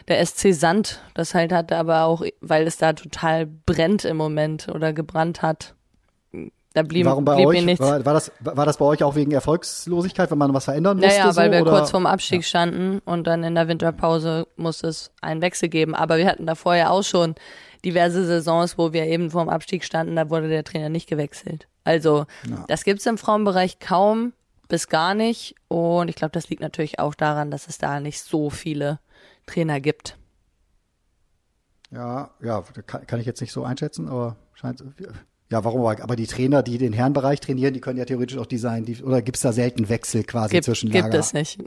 der 0.09 0.25
SC 0.25 0.53
Sand 0.53 1.01
das 1.15 1.35
halt 1.35 1.53
hatte, 1.53 1.77
aber 1.77 2.05
auch, 2.05 2.23
weil 2.41 2.67
es 2.67 2.77
da 2.77 2.93
total 2.93 3.47
brennt 3.47 4.05
im 4.05 4.17
Moment 4.17 4.69
oder 4.69 4.93
gebrannt 4.93 5.43
hat. 5.43 5.75
Da 6.75 6.83
blieb, 6.83 7.07
Warum 7.07 7.25
bei 7.25 7.37
blieb 7.37 7.47
euch? 7.47 7.65
nichts. 7.65 7.81
War, 7.81 8.05
war, 8.05 8.15
das, 8.15 8.33
war 8.41 8.67
das 8.67 8.79
bei 8.79 8.85
euch 8.85 9.03
auch 9.05 9.15
wegen 9.15 9.31
Erfolgslosigkeit, 9.31 10.31
wenn 10.33 10.39
man 10.39 10.53
was 10.53 10.65
verändern 10.65 10.99
musste? 10.99 11.19
Naja, 11.19 11.37
weil 11.37 11.47
so, 11.47 11.53
wir 11.53 11.63
oder? 11.63 11.71
kurz 11.71 11.91
vorm 11.93 12.07
Abstieg 12.07 12.45
standen 12.45 12.99
und 13.05 13.29
dann 13.29 13.45
in 13.45 13.55
der 13.55 13.69
Winterpause 13.69 14.49
musste 14.57 14.89
es 14.89 15.13
einen 15.21 15.41
Wechsel 15.41 15.69
geben. 15.69 15.95
Aber 15.95 16.17
wir 16.17 16.27
hatten 16.27 16.47
da 16.47 16.57
vorher 16.57 16.91
auch 16.91 17.05
schon 17.05 17.37
diverse 17.85 18.25
Saisons, 18.27 18.79
wo 18.79 18.93
wir 18.93 19.05
eben 19.07 19.31
vorm 19.31 19.49
Abstieg 19.49 19.85
standen, 19.85 20.17
da 20.17 20.31
wurde 20.31 20.49
der 20.49 20.65
Trainer 20.65 20.89
nicht 20.89 21.09
gewechselt. 21.09 21.69
Also 21.85 22.27
das 22.69 22.85
gibt's 22.85 23.07
im 23.07 23.19
Frauenbereich 23.19 23.79
kaum 23.79 24.33
bis 24.69 24.89
gar 24.89 25.15
nicht. 25.15 25.55
Und 25.69 26.09
ich 26.09 26.17
glaube, 26.17 26.33
das 26.33 26.49
liegt 26.49 26.63
natürlich 26.63 26.99
auch 26.99 27.15
daran, 27.15 27.51
dass 27.51 27.69
es 27.69 27.79
da 27.79 28.01
nicht 28.01 28.21
so 28.23 28.51
viele 28.51 28.99
Trainer 29.47 29.81
gibt. 29.81 30.17
Ja, 31.91 32.31
ja, 32.43 32.65
kann, 32.87 33.07
kann 33.07 33.21
ich 33.21 33.27
jetzt 33.27 33.41
nicht 33.41 33.53
so 33.53 33.65
einschätzen, 33.65 34.09
aber 34.09 34.37
scheint. 34.55 34.83
Ja, 35.51 35.63
warum? 35.63 35.85
Aber 35.85 36.17
die 36.17 36.27
Trainer, 36.27 36.63
die 36.63 36.79
den 36.79 36.93
Herrenbereich 36.93 37.39
trainieren, 37.39 37.75
die 37.75 37.81
können 37.81 37.99
ja 37.99 38.05
theoretisch 38.05 38.39
auch 38.39 38.47
die 38.47 38.59
sein. 38.59 38.85
Die, 38.85 39.03
oder 39.03 39.23
gibt's 39.23 39.43
da 39.43 39.53
selten 39.53 39.89
Wechsel 39.89 40.25
quasi 40.25 40.53
Gibt, 40.53 40.65
zwischen 40.65 40.91
gibt 40.91 41.05
Lager? 41.05 41.19
es 41.19 41.33
nicht. 41.35 41.61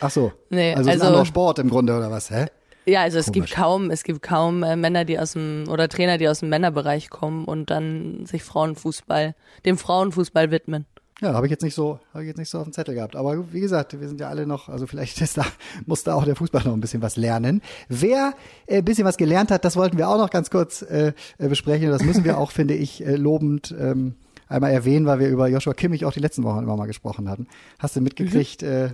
Ach 0.00 0.10
so. 0.10 0.32
Nee, 0.50 0.70
also, 0.70 0.78
also 0.78 0.90
also- 0.90 1.02
ein 1.02 1.06
anderer 1.08 1.26
Sport 1.26 1.58
im 1.58 1.68
Grunde 1.68 1.96
oder 1.96 2.10
was? 2.10 2.30
Hä? 2.30 2.46
Ja, 2.88 3.02
also 3.02 3.18
es 3.18 3.26
gibt 3.26 3.50
Komisch. 3.50 3.52
kaum, 3.52 3.90
es 3.90 4.02
gibt 4.02 4.22
kaum 4.22 4.62
äh, 4.62 4.74
Männer, 4.74 5.04
die 5.04 5.18
aus 5.18 5.34
dem 5.34 5.64
oder 5.68 5.88
Trainer, 5.88 6.16
die 6.16 6.26
aus 6.28 6.40
dem 6.40 6.48
Männerbereich 6.48 7.10
kommen 7.10 7.44
und 7.44 7.70
dann 7.70 8.24
sich 8.24 8.42
Frauenfußball, 8.42 9.34
dem 9.66 9.76
Frauenfußball 9.76 10.50
widmen. 10.50 10.86
Ja, 11.20 11.34
habe 11.34 11.46
ich 11.46 11.50
jetzt 11.50 11.64
nicht 11.64 11.74
so, 11.74 11.98
habe 12.14 12.22
ich 12.22 12.28
jetzt 12.28 12.38
nicht 12.38 12.48
so 12.48 12.58
auf 12.58 12.64
dem 12.64 12.72
Zettel 12.72 12.94
gehabt. 12.94 13.14
Aber 13.16 13.52
wie 13.52 13.60
gesagt, 13.60 14.00
wir 14.00 14.08
sind 14.08 14.20
ja 14.20 14.28
alle 14.28 14.46
noch, 14.46 14.68
also 14.68 14.86
vielleicht 14.86 15.20
ist 15.20 15.36
da, 15.36 15.44
muss 15.84 16.04
da 16.04 16.14
auch 16.14 16.24
der 16.24 16.36
Fußball 16.36 16.62
noch 16.64 16.72
ein 16.72 16.80
bisschen 16.80 17.02
was 17.02 17.16
lernen. 17.16 17.60
Wer 17.88 18.32
äh, 18.66 18.78
ein 18.78 18.84
bisschen 18.84 19.04
was 19.04 19.16
gelernt 19.16 19.50
hat, 19.50 19.64
das 19.64 19.76
wollten 19.76 19.98
wir 19.98 20.08
auch 20.08 20.16
noch 20.16 20.30
ganz 20.30 20.48
kurz 20.48 20.82
äh, 20.82 21.12
besprechen. 21.36 21.86
Und 21.86 21.92
das 21.92 22.04
müssen 22.04 22.24
wir 22.24 22.38
auch, 22.38 22.50
finde 22.52 22.74
ich, 22.74 23.04
äh, 23.04 23.16
lobend 23.16 23.74
ähm, 23.78 24.14
einmal 24.46 24.70
erwähnen, 24.70 25.04
weil 25.04 25.18
wir 25.18 25.28
über 25.28 25.48
Joshua 25.48 25.74
Kimmich 25.74 26.04
auch 26.04 26.12
die 26.12 26.20
letzten 26.20 26.44
Wochen 26.44 26.62
immer 26.62 26.76
mal 26.76 26.86
gesprochen 26.86 27.28
hatten. 27.28 27.48
Hast 27.78 27.96
du 27.96 28.00
mitgekriegt, 28.00 28.62
äh, 28.62 28.90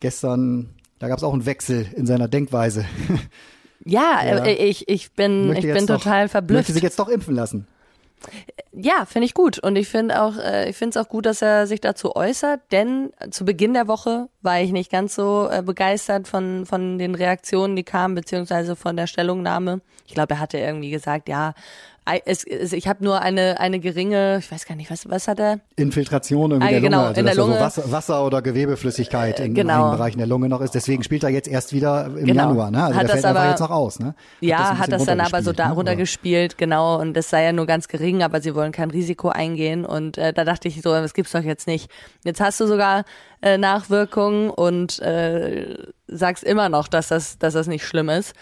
gestern, 0.00 0.74
da 0.98 1.08
gab 1.08 1.18
es 1.18 1.24
auch 1.24 1.32
einen 1.32 1.46
Wechsel 1.46 1.86
in 1.94 2.06
seiner 2.06 2.28
Denkweise. 2.28 2.84
Ja, 3.86 4.20
Ja. 4.24 4.44
äh, 4.46 4.54
ich, 4.54 4.88
ich 4.88 5.12
bin, 5.12 5.48
Möchte 5.48 5.66
ich 5.68 5.74
bin 5.74 5.86
doch- 5.86 5.98
total 5.98 6.22
Möchte 6.22 6.30
verblüfft. 6.30 6.72
sich 6.72 6.82
jetzt 6.82 6.98
doch 6.98 7.08
impfen 7.08 7.34
lassen. 7.34 7.66
Ja, 8.72 9.04
finde 9.04 9.26
ich 9.26 9.34
gut. 9.34 9.58
Und 9.58 9.76
ich 9.76 9.88
finde 9.88 10.22
auch, 10.22 10.38
äh, 10.38 10.70
ich 10.70 10.76
finde 10.76 10.98
es 10.98 11.04
auch 11.04 11.10
gut, 11.10 11.26
dass 11.26 11.42
er 11.42 11.66
sich 11.66 11.82
dazu 11.82 12.16
äußert, 12.16 12.60
denn 12.72 13.10
zu 13.30 13.44
Beginn 13.44 13.74
der 13.74 13.86
Woche 13.86 14.28
war 14.40 14.60
ich 14.62 14.72
nicht 14.72 14.90
ganz 14.90 15.14
so 15.14 15.48
äh, 15.50 15.60
begeistert 15.62 16.26
von, 16.26 16.64
von 16.64 16.96
den 16.98 17.14
Reaktionen, 17.14 17.76
die 17.76 17.84
kamen, 17.84 18.14
beziehungsweise 18.14 18.74
von 18.74 18.96
der 18.96 19.06
Stellungnahme. 19.06 19.82
Ich 20.06 20.14
glaube, 20.14 20.34
er 20.34 20.40
hatte 20.40 20.56
irgendwie 20.56 20.90
gesagt, 20.90 21.28
ja, 21.28 21.52
es, 22.26 22.44
es, 22.44 22.72
ich 22.74 22.86
habe 22.86 23.02
nur 23.02 23.22
eine, 23.22 23.58
eine 23.60 23.80
geringe, 23.80 24.36
ich 24.38 24.52
weiß 24.52 24.66
gar 24.66 24.74
nicht, 24.74 24.90
was, 24.90 25.08
was 25.08 25.26
hat 25.26 25.38
er? 25.40 25.60
Infiltration 25.76 26.50
irgendwie 26.50 26.66
Ah, 26.66 26.70
der 26.70 26.80
Lunge, 26.80 26.90
genau, 26.90 27.04
also 27.06 27.20
in 27.20 27.26
der 27.26 27.34
da 27.34 27.40
so 27.42 27.46
Lunge. 27.48 27.60
Wasser, 27.60 27.90
Wasser 27.92 28.26
oder 28.26 28.42
Gewebeflüssigkeit 28.42 29.40
in 29.40 29.54
genau. 29.54 29.74
einigen 29.84 29.96
Bereichen 29.96 30.18
der 30.18 30.26
Lunge 30.26 30.48
noch 30.50 30.60
ist. 30.60 30.74
Deswegen 30.74 31.02
spielt 31.02 31.22
er 31.24 31.30
jetzt 31.30 31.48
erst 31.48 31.72
wieder 31.72 32.06
im 32.06 32.26
Genau. 32.26 32.48
Januar. 32.48 32.70
Ne? 32.70 32.82
Also 32.84 32.94
Hat 32.96 33.02
der 33.02 33.08
das 33.08 33.12
fällt 33.12 33.24
einfach 33.24 33.40
aber- 33.40 33.50
jetzt 33.50 33.60
noch 33.60 33.70
aus. 33.70 33.98
Ne? 34.00 34.14
Ja, 34.40 34.70
ein 34.70 34.78
hat 34.78 34.92
das 34.92 35.04
dann 35.04 35.20
aber 35.20 35.42
so 35.42 35.50
runtergespielt, 35.50 35.58
da 35.58 35.68
ne? 35.68 35.74
runtergespielt, 35.74 36.58
genau, 36.58 37.00
und 37.00 37.14
das 37.14 37.30
sei 37.30 37.44
ja 37.44 37.52
nur 37.52 37.66
ganz 37.66 37.88
gering, 37.88 38.22
aber 38.22 38.40
sie 38.42 38.54
wollen 38.54 38.72
kein 38.72 38.90
Risiko 38.90 39.30
eingehen 39.30 39.86
und 39.86 40.18
äh, 40.18 40.32
da 40.34 40.44
dachte 40.44 40.68
ich 40.68 40.82
so, 40.82 40.90
das 40.90 41.14
gibt's 41.14 41.32
doch 41.32 41.42
jetzt 41.42 41.66
nicht. 41.66 41.90
Jetzt 42.24 42.40
hast 42.40 42.60
du 42.60 42.66
sogar 42.66 43.04
äh, 43.40 43.56
Nachwirkungen 43.56 44.50
und 44.50 44.98
äh, 45.00 45.74
sagst 46.06 46.44
immer 46.44 46.68
noch, 46.68 46.88
dass 46.88 47.08
das, 47.08 47.38
dass 47.38 47.54
das 47.54 47.66
nicht 47.66 47.86
schlimm 47.86 48.10
ist. 48.10 48.34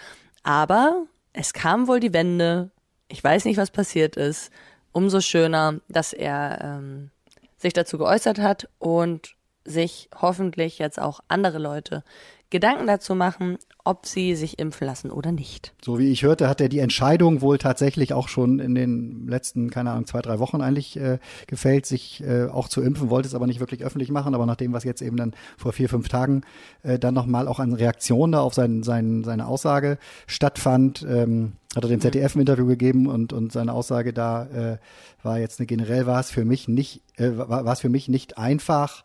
Aber 0.43 1.03
es 1.31 1.53
kam 1.53 1.87
wohl 1.87 1.99
die 2.01 2.13
Wende. 2.13 2.69
Ich 3.13 3.23
weiß 3.23 3.45
nicht, 3.45 3.57
was 3.57 3.69
passiert 3.69 4.15
ist. 4.15 4.49
Umso 4.91 5.21
schöner, 5.21 5.79
dass 5.87 6.13
er 6.13 6.79
ähm, 6.79 7.11
sich 7.59 7.71
dazu 7.71 7.99
geäußert 7.99 8.39
hat 8.39 8.67
und 8.79 9.35
sich 9.65 10.09
hoffentlich 10.19 10.79
jetzt 10.79 10.99
auch 10.99 11.19
andere 11.27 11.59
Leute 11.59 12.03
Gedanken 12.49 12.85
dazu 12.85 13.15
machen, 13.15 13.57
ob 13.83 14.05
sie 14.05 14.35
sich 14.35 14.59
impfen 14.59 14.85
lassen 14.85 15.09
oder 15.09 15.31
nicht. 15.31 15.73
So 15.83 15.97
wie 15.97 16.11
ich 16.11 16.21
hörte, 16.21 16.47
hat 16.47 16.61
er 16.61 16.69
die 16.69 16.79
Entscheidung 16.79 17.41
wohl 17.41 17.57
tatsächlich 17.57 18.13
auch 18.13 18.27
schon 18.27 18.59
in 18.59 18.75
den 18.75 19.27
letzten, 19.27 19.71
keine 19.71 19.89
Ahnung, 19.89 20.05
zwei, 20.05 20.21
drei 20.21 20.37
Wochen 20.37 20.61
eigentlich 20.61 20.95
äh, 20.97 21.17
gefällt, 21.47 21.87
sich 21.87 22.23
äh, 22.23 22.45
auch 22.45 22.67
zu 22.67 22.81
impfen, 22.81 23.09
wollte 23.09 23.27
es 23.27 23.33
aber 23.33 23.47
nicht 23.47 23.59
wirklich 23.59 23.83
öffentlich 23.83 24.11
machen. 24.11 24.35
Aber 24.35 24.45
nachdem, 24.45 24.71
was 24.71 24.83
jetzt 24.83 25.01
eben 25.01 25.17
dann 25.17 25.33
vor 25.57 25.73
vier, 25.73 25.89
fünf 25.89 26.09
Tagen 26.09 26.41
äh, 26.83 26.99
dann 26.99 27.15
nochmal 27.15 27.47
auch 27.47 27.59
an 27.59 27.73
Reaktion 27.73 28.33
da 28.33 28.41
auf 28.41 28.53
sein, 28.53 28.83
sein, 28.83 29.23
seine 29.23 29.47
Aussage 29.47 29.97
stattfand, 30.27 31.03
ähm, 31.09 31.53
hat 31.75 31.83
er 31.83 31.89
dem 31.89 32.01
ZDF 32.01 32.35
ein 32.35 32.41
Interview 32.41 32.67
gegeben 32.67 33.07
und, 33.07 33.33
und 33.33 33.51
seine 33.51 33.73
Aussage 33.73 34.13
da 34.13 34.45
äh, 34.45 34.77
war 35.23 35.39
jetzt 35.39 35.59
eine 35.59 35.67
generell 35.67 36.05
war 36.05 36.19
es 36.19 36.29
für 36.29 36.45
mich 36.45 36.67
nicht, 36.67 37.01
äh, 37.17 37.37
war, 37.37 37.65
war 37.65 37.73
es 37.73 37.79
für 37.79 37.89
mich 37.89 38.07
nicht 38.07 38.37
einfach, 38.37 39.03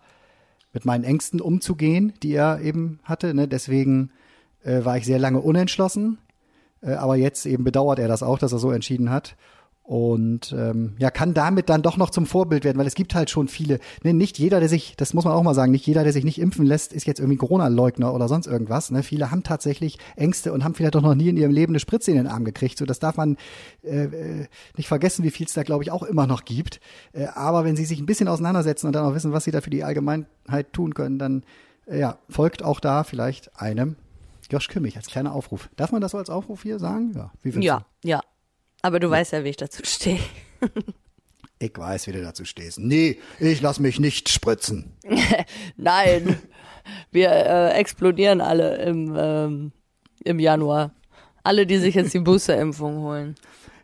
mit 0.73 0.85
meinen 0.85 1.05
Ängsten 1.05 1.41
umzugehen, 1.41 2.13
die 2.23 2.35
er 2.35 2.61
eben 2.61 3.01
hatte. 3.03 3.35
Ne? 3.35 3.49
Deswegen 3.49 4.11
äh, 4.63 4.85
war 4.85 4.97
ich 4.99 5.07
sehr 5.07 5.19
lange 5.19 5.41
unentschlossen. 5.41 6.19
Äh, 6.83 6.93
aber 6.93 7.17
jetzt 7.17 7.47
eben 7.47 7.65
bedauert 7.65 7.99
er 7.99 8.09
das 8.09 8.23
auch, 8.23 8.39
dass 8.39 8.53
er 8.53 8.59
so 8.59 8.71
entschieden 8.71 9.11
hat. 9.11 9.37
Und 9.89 10.53
ähm, 10.53 10.93
ja, 10.99 11.11
kann 11.11 11.33
damit 11.33 11.71
dann 11.71 11.81
doch 11.81 11.97
noch 11.97 12.11
zum 12.11 12.27
Vorbild 12.27 12.63
werden, 12.63 12.77
weil 12.77 12.87
es 12.87 12.95
gibt 12.95 13.15
halt 13.15 13.31
schon 13.31 13.49
viele, 13.49 13.81
ne, 14.03 14.13
nicht 14.13 14.39
jeder, 14.39 14.61
der 14.61 14.69
sich, 14.69 14.95
das 14.99 15.15
muss 15.15 15.25
man 15.25 15.33
auch 15.33 15.43
mal 15.43 15.55
sagen, 15.55 15.73
nicht 15.73 15.87
jeder, 15.87 16.05
der 16.05 16.13
sich 16.13 16.25
nicht 16.25 16.39
impfen 16.39 16.67
lässt, 16.67 16.93
ist 16.93 17.07
jetzt 17.07 17.21
irgendwie 17.21 17.39
Corona-Leugner 17.39 18.13
oder 18.13 18.29
sonst 18.29 18.49
irgendwas. 18.49 18.91
Ne? 18.91 19.03
Viele 19.03 19.31
haben 19.31 19.45
tatsächlich 19.45 19.99
Ängste 20.15 20.53
und 20.53 20.63
haben 20.63 20.75
vielleicht 20.75 20.95
auch 20.95 21.01
noch 21.01 21.15
nie 21.15 21.31
in 21.31 21.39
ihrem 21.39 21.53
Leben 21.53 21.73
eine 21.73 21.81
Spritze 21.81 22.11
in 22.11 22.19
den 22.19 22.27
Arm 22.27 22.45
gekriegt. 22.45 22.77
So, 22.77 22.85
das 22.85 22.99
darf 22.99 23.17
man 23.17 23.39
äh, 23.83 24.05
äh, 24.05 24.47
nicht 24.77 24.89
vergessen, 24.89 25.25
wie 25.25 25.31
viel 25.31 25.47
es 25.47 25.55
da, 25.55 25.63
glaube 25.63 25.85
ich, 25.85 25.91
auch 25.91 26.03
immer 26.03 26.27
noch 26.27 26.45
gibt. 26.45 26.81
Äh, 27.15 27.25
aber 27.29 27.65
wenn 27.65 27.75
sie 27.75 27.87
sich 27.87 27.99
ein 27.99 28.05
bisschen 28.05 28.29
auseinandersetzen 28.29 28.89
und 28.89 28.93
dann 28.93 29.07
auch 29.07 29.15
wissen, 29.15 29.33
was 29.33 29.45
sie 29.45 29.53
da 29.53 29.63
für 29.63 29.71
die 29.71 29.85
Allgemeinheit 29.85 30.71
tun 30.75 30.93
können, 30.93 31.19
dann 31.19 31.45
äh, 31.87 31.99
ja, 31.99 32.19
folgt 32.29 32.63
auch 32.63 32.81
da 32.81 33.05
vielleicht 33.05 33.59
einem 33.59 33.97
Josh 34.51 34.69
Kimmich 34.69 34.99
als 34.99 35.07
kleiner 35.07 35.33
Aufruf. 35.33 35.71
Darf 35.77 35.93
man 35.93 36.03
das 36.03 36.11
so 36.11 36.19
als 36.19 36.29
Aufruf 36.29 36.63
hier 36.63 36.79
sagen? 36.79 37.13
Ja, 37.15 37.31
wie 37.43 37.59
Ja, 37.65 37.87
ja. 38.05 38.21
Aber 38.83 39.01
du 39.01 39.11
weißt 39.11 39.33
ja, 39.33 39.45
wie 39.45 39.49
ich 39.49 39.57
dazu 39.57 39.83
stehe. 39.85 40.21
Ich 41.61 41.77
weiß, 41.77 42.07
wie 42.07 42.13
du 42.13 42.23
dazu 42.23 42.45
stehst. 42.45 42.79
Nee, 42.79 43.19
ich 43.41 43.61
lass 43.61 43.81
mich 43.81 43.99
nicht 43.99 44.29
spritzen. 44.29 44.93
Nein, 45.77 46.39
wir 47.11 47.31
äh, 47.31 47.71
explodieren 47.73 48.41
alle 48.41 48.77
im, 48.77 49.17
ähm, 49.19 49.73
im 50.23 50.39
Januar. 50.39 50.93
Alle, 51.43 51.67
die 51.67 51.79
sich 51.79 51.97
jetzt 51.97 52.15
die 52.15 52.21
Boosterimpfung 52.21 52.99
holen. 52.99 53.35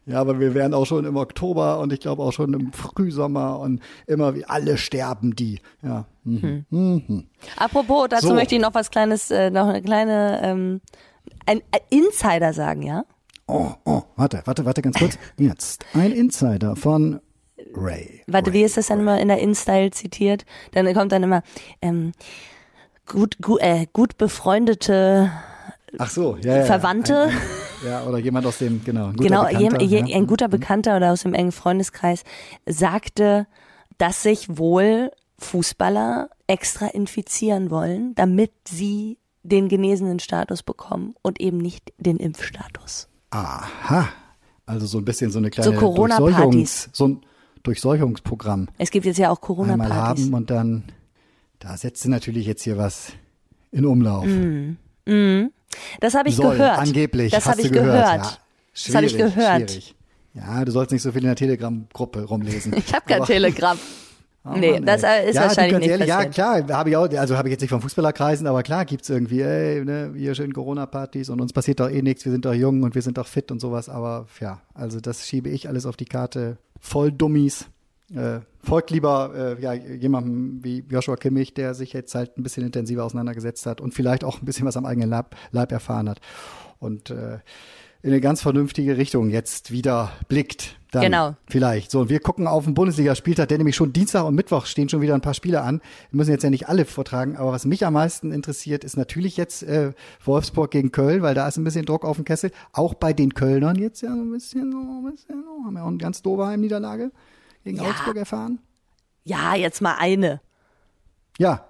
Ja, 0.07 0.21
aber 0.21 0.39
wir 0.39 0.55
wären 0.55 0.73
auch 0.73 0.85
schon 0.85 1.05
im 1.05 1.17
Oktober 1.17 1.81
und 1.81 1.93
ich 1.93 1.99
glaube 1.99 2.23
auch 2.23 2.33
schon 2.33 2.53
im 2.55 2.73
Frühsommer 2.73 3.59
und 3.59 3.81
immer 4.07 4.37
wie 4.37 4.45
alle 4.45 4.77
sterben 4.79 5.35
die. 5.35 5.61
Ja. 5.83 6.07
Mhm. 6.23 7.27
Apropos, 7.57 8.07
dazu 8.11 8.29
So. 8.29 8.35
möchte 8.35 8.55
ich 8.55 8.61
noch 8.61 8.75
was 8.75 8.91
kleines, 8.93 9.33
äh, 9.33 9.51
noch 9.51 9.67
eine 9.67 9.83
kleine, 9.83 10.41
ähm, 10.45 10.81
ein, 11.47 11.61
ein 11.73 11.81
Insider 11.91 12.53
sagen, 12.53 12.83
ja? 12.83 13.05
Oh, 13.47 13.73
oh, 13.85 14.03
warte, 14.17 14.43
warte, 14.45 14.65
warte 14.65 14.83
ganz 14.83 14.99
kurz. 14.99 15.19
Jetzt 15.37 15.85
ein 15.93 16.13
Insider 16.13 16.77
von 16.77 17.21
Ray. 17.75 18.23
Warte, 18.27 18.51
Ray. 18.51 18.59
wie 18.59 18.63
ist 18.65 18.77
das 18.77 18.87
dann 18.87 19.01
immer 19.01 19.21
in 19.21 19.29
der 19.29 19.39
InStyle 19.39 19.91
zitiert? 19.91 20.45
Dann 20.73 20.93
kommt 20.95 21.13
dann 21.13 21.23
immer, 21.23 21.43
ähm, 21.83 22.13
gut, 23.07 23.37
gut, 23.41 23.61
äh, 23.61 23.87
gut 23.93 24.17
befreundete 24.17 25.31
Ach 25.99 26.11
so, 26.11 26.37
ja, 26.43 26.59
ja. 26.59 26.65
Verwandte. 26.65 27.25
Ein, 27.25 27.31
ein, 27.31 27.87
ja, 27.87 28.05
oder 28.05 28.19
jemand 28.19 28.47
aus 28.47 28.59
dem, 28.59 28.83
genau. 28.85 29.07
Ein 29.07 29.17
guter 29.17 29.29
genau, 29.29 29.45
Bekannter, 29.45 29.81
je, 29.81 29.87
je, 29.87 29.97
ja. 29.99 30.05
Mhm. 30.05 30.15
ein 30.15 30.27
guter 30.27 30.49
Bekannter 30.49 30.97
oder 30.97 31.13
aus 31.13 31.23
dem 31.23 31.35
engen 31.35 31.53
Freundeskreis 31.53 32.25
sagte, 32.67 33.47
dass 33.99 34.23
sich 34.23 34.59
wohl 34.59 35.11
Fußballer 35.39 36.31
extra 36.47 36.87
infizieren 36.87 37.71
wollen, 37.71 38.15
damit 38.15 38.53
sie 38.69 39.19
den 39.43 39.69
genesenen 39.69 40.19
Status 40.19 40.63
bekommen 40.63 41.15
und 41.23 41.41
eben 41.41 41.59
nicht 41.59 41.93
den 41.99 42.17
Impfstatus. 42.17 43.09
Aha. 43.35 44.09
Also 44.67 44.87
so 44.87 44.99
ein 44.99 45.05
bisschen 45.05 45.31
so 45.31 45.39
eine 45.39 45.51
kleine 45.51 45.79
So. 45.79 45.95
Durchseuchungs, 45.95 46.89
so 46.93 47.09
ein 47.09 47.21
Durchseuchungsprogramm 47.63 48.69
Es 48.79 48.91
gibt 48.91 49.07
jetzt 49.07 49.19
ja 49.19 49.31
auch 49.31 49.39
einmal 49.43 49.57
Corona-Partys. 49.89 50.25
haben 50.27 50.35
und 50.35 50.51
dann, 50.51 50.85
da 51.59 51.77
setzt 51.77 52.03
sie 52.03 52.09
natürlich 52.09 52.47
jetzt 52.47 52.63
hier 52.63 52.79
was 52.79 53.13
in 53.73 53.85
Umlauf. 53.85 54.25
Das 56.01 56.15
habe 56.15 56.29
ich 56.29 56.37
Soll, 56.37 56.57
gehört. 56.57 56.79
angeblich. 56.79 57.33
Das 57.33 57.47
habe 57.47 57.61
ich 57.61 57.73
gehört. 57.73 57.93
gehört. 57.93 58.25
Ja, 58.25 58.39
Das 58.87 58.95
habe 58.95 59.07
ich 59.07 59.17
gehört. 59.17 59.71
Schwierig. 59.71 59.95
Ja, 60.35 60.65
du 60.65 60.73
sollst 60.73 60.93
nicht 60.93 61.03
so 61.03 61.13
viel 61.13 61.21
in 61.23 61.27
der 61.29 61.37
Telegram-Gruppe 61.37 62.25
rumlesen. 62.25 62.73
Ich 62.77 62.95
habe 62.95 63.05
kein 63.07 63.25
Telegramm. 63.25 63.79
Oh 64.47 64.51
Nee, 64.57 64.73
Mann, 64.73 64.85
das, 64.85 65.03
ist 65.03 65.37
ja, 65.37 65.43
wahrscheinlich 65.43 65.79
nicht 65.79 65.89
ehrlich, 65.89 66.07
Ja, 66.07 66.25
klar, 66.27 66.63
habe 66.69 66.91
ich 66.91 66.97
auch, 66.97 67.09
also 67.09 67.37
habe 67.37 67.49
ich 67.49 67.53
jetzt 67.53 67.63
nicht 67.63 67.71
von 67.71 67.81
Fußballerkreisen, 67.81 68.47
aber 68.47 68.63
klar 68.63 68.85
gibt's 68.85 69.09
irgendwie, 69.09 69.41
ey, 69.41 69.83
ne, 69.83 70.13
hier 70.15 70.35
schön 70.35 70.53
Corona-Partys 70.53 71.31
und 71.31 71.41
uns 71.41 71.55
passiert 71.55 71.81
doch 71.81 71.89
eh 71.89 72.03
nichts, 72.03 72.27
wir 72.27 72.33
sind 72.33 72.45
doch 72.45 72.53
jung 72.53 72.83
und 72.83 72.95
wir 72.95 73.01
sind 73.01 73.17
doch 73.17 73.27
fit 73.27 73.51
und 73.51 73.61
sowas, 73.61 73.89
aber 73.89 74.27
ja, 74.41 74.61
also 74.75 75.01
das 75.01 75.27
schiebe 75.27 75.49
ich 75.49 75.69
alles 75.69 75.87
auf 75.87 75.97
die 75.97 76.05
Karte. 76.05 76.59
Voll 76.79 77.11
Dummies. 77.11 77.67
Äh, 78.15 78.41
folgt 78.63 78.91
lieber 78.91 79.57
äh, 79.59 79.63
ja, 79.63 79.73
jemandem 79.73 80.63
wie 80.63 80.85
Joshua 80.91 81.17
Kimmich, 81.17 81.55
der 81.55 81.73
sich 81.73 81.95
jetzt 81.95 82.15
halt 82.15 82.37
ein 82.37 82.43
bisschen 82.43 82.65
intensiver 82.67 83.03
auseinandergesetzt 83.03 83.65
hat 83.65 83.81
und 83.81 83.95
vielleicht 83.95 84.25
auch 84.25 84.43
ein 84.43 84.45
bisschen 84.45 84.67
was 84.67 84.77
am 84.77 84.85
eigenen 84.85 85.09
Leib, 85.09 85.35
Leib 85.53 85.73
erfahren 85.73 86.11
hat. 86.11 86.21
Und 86.79 87.09
äh, 87.09 87.39
in 88.05 88.11
eine 88.11 88.21
ganz 88.21 88.43
vernünftige 88.43 88.99
Richtung 88.99 89.31
jetzt 89.31 89.71
wieder 89.73 90.13
blickt. 90.29 90.77
Dann 90.93 91.05
Genau. 91.05 91.37
Vielleicht. 91.49 91.91
So, 91.91 92.01
und 92.01 92.11
wir 92.11 92.21
gucken 92.21 92.47
auf 92.47 92.65
den 92.65 92.75
Bundesligaspieltag, 92.75 93.49
der 93.49 93.57
nämlich 93.57 93.77
schon 93.77 93.95
Dienstag 93.95 94.25
und 94.27 94.35
Mittwoch 94.35 94.67
stehen 94.67 94.91
schon 94.91 95.01
wieder 95.01 95.15
ein 95.15 95.23
paar 95.23 95.33
Spiele 95.33 95.63
an. 95.63 95.81
Wir 96.11 96.19
müssen 96.19 96.31
jetzt 96.31 96.45
ja 96.45 96.51
nicht 96.51 96.69
alle 96.69 96.85
vortragen, 96.85 97.37
aber 97.39 97.53
was 97.53 97.65
mich 97.65 97.87
am 97.87 97.95
meisten 97.95 98.31
interessiert, 98.31 98.85
ist 98.85 98.99
natürlich 98.99 99.39
jetzt 99.39 99.63
äh, 99.63 99.93
Wolfsburg 100.23 100.71
gegen 100.71 100.93
Köln, 100.93 101.23
weil 101.23 101.35
da 101.35 101.49
ist 101.49 101.57
ein 101.57 101.65
bisschen 101.65 101.87
Druck 101.87 102.05
auf 102.05 102.17
dem 102.17 102.27
Kessel. 102.27 102.51
Auch 102.75 102.93
bei 102.93 103.15
den 103.15 103.33
Kölnern 103.33 103.77
jetzt 103.77 104.03
ja 104.03 104.11
so 104.11 104.21
ein 104.21 104.31
bisschen, 104.31 104.71
so 104.71 104.79
ein 104.79 105.11
bisschen, 105.11 105.43
so, 105.43 105.65
haben 105.65 105.75
ja 105.77 105.83
auch 105.83 105.89
eine 105.89 105.97
ganz 105.97 106.21
doofe 106.21 106.47
Heimniederlage 106.47 107.11
gegen 107.65 107.79
Ja. 107.79 107.85
Augsburg 107.85 108.17
erfahren. 108.19 108.59
Ja, 109.25 109.55
jetzt 109.55 109.81
mal 109.81 109.95
eine. 109.99 110.43
Ja, 111.39 111.65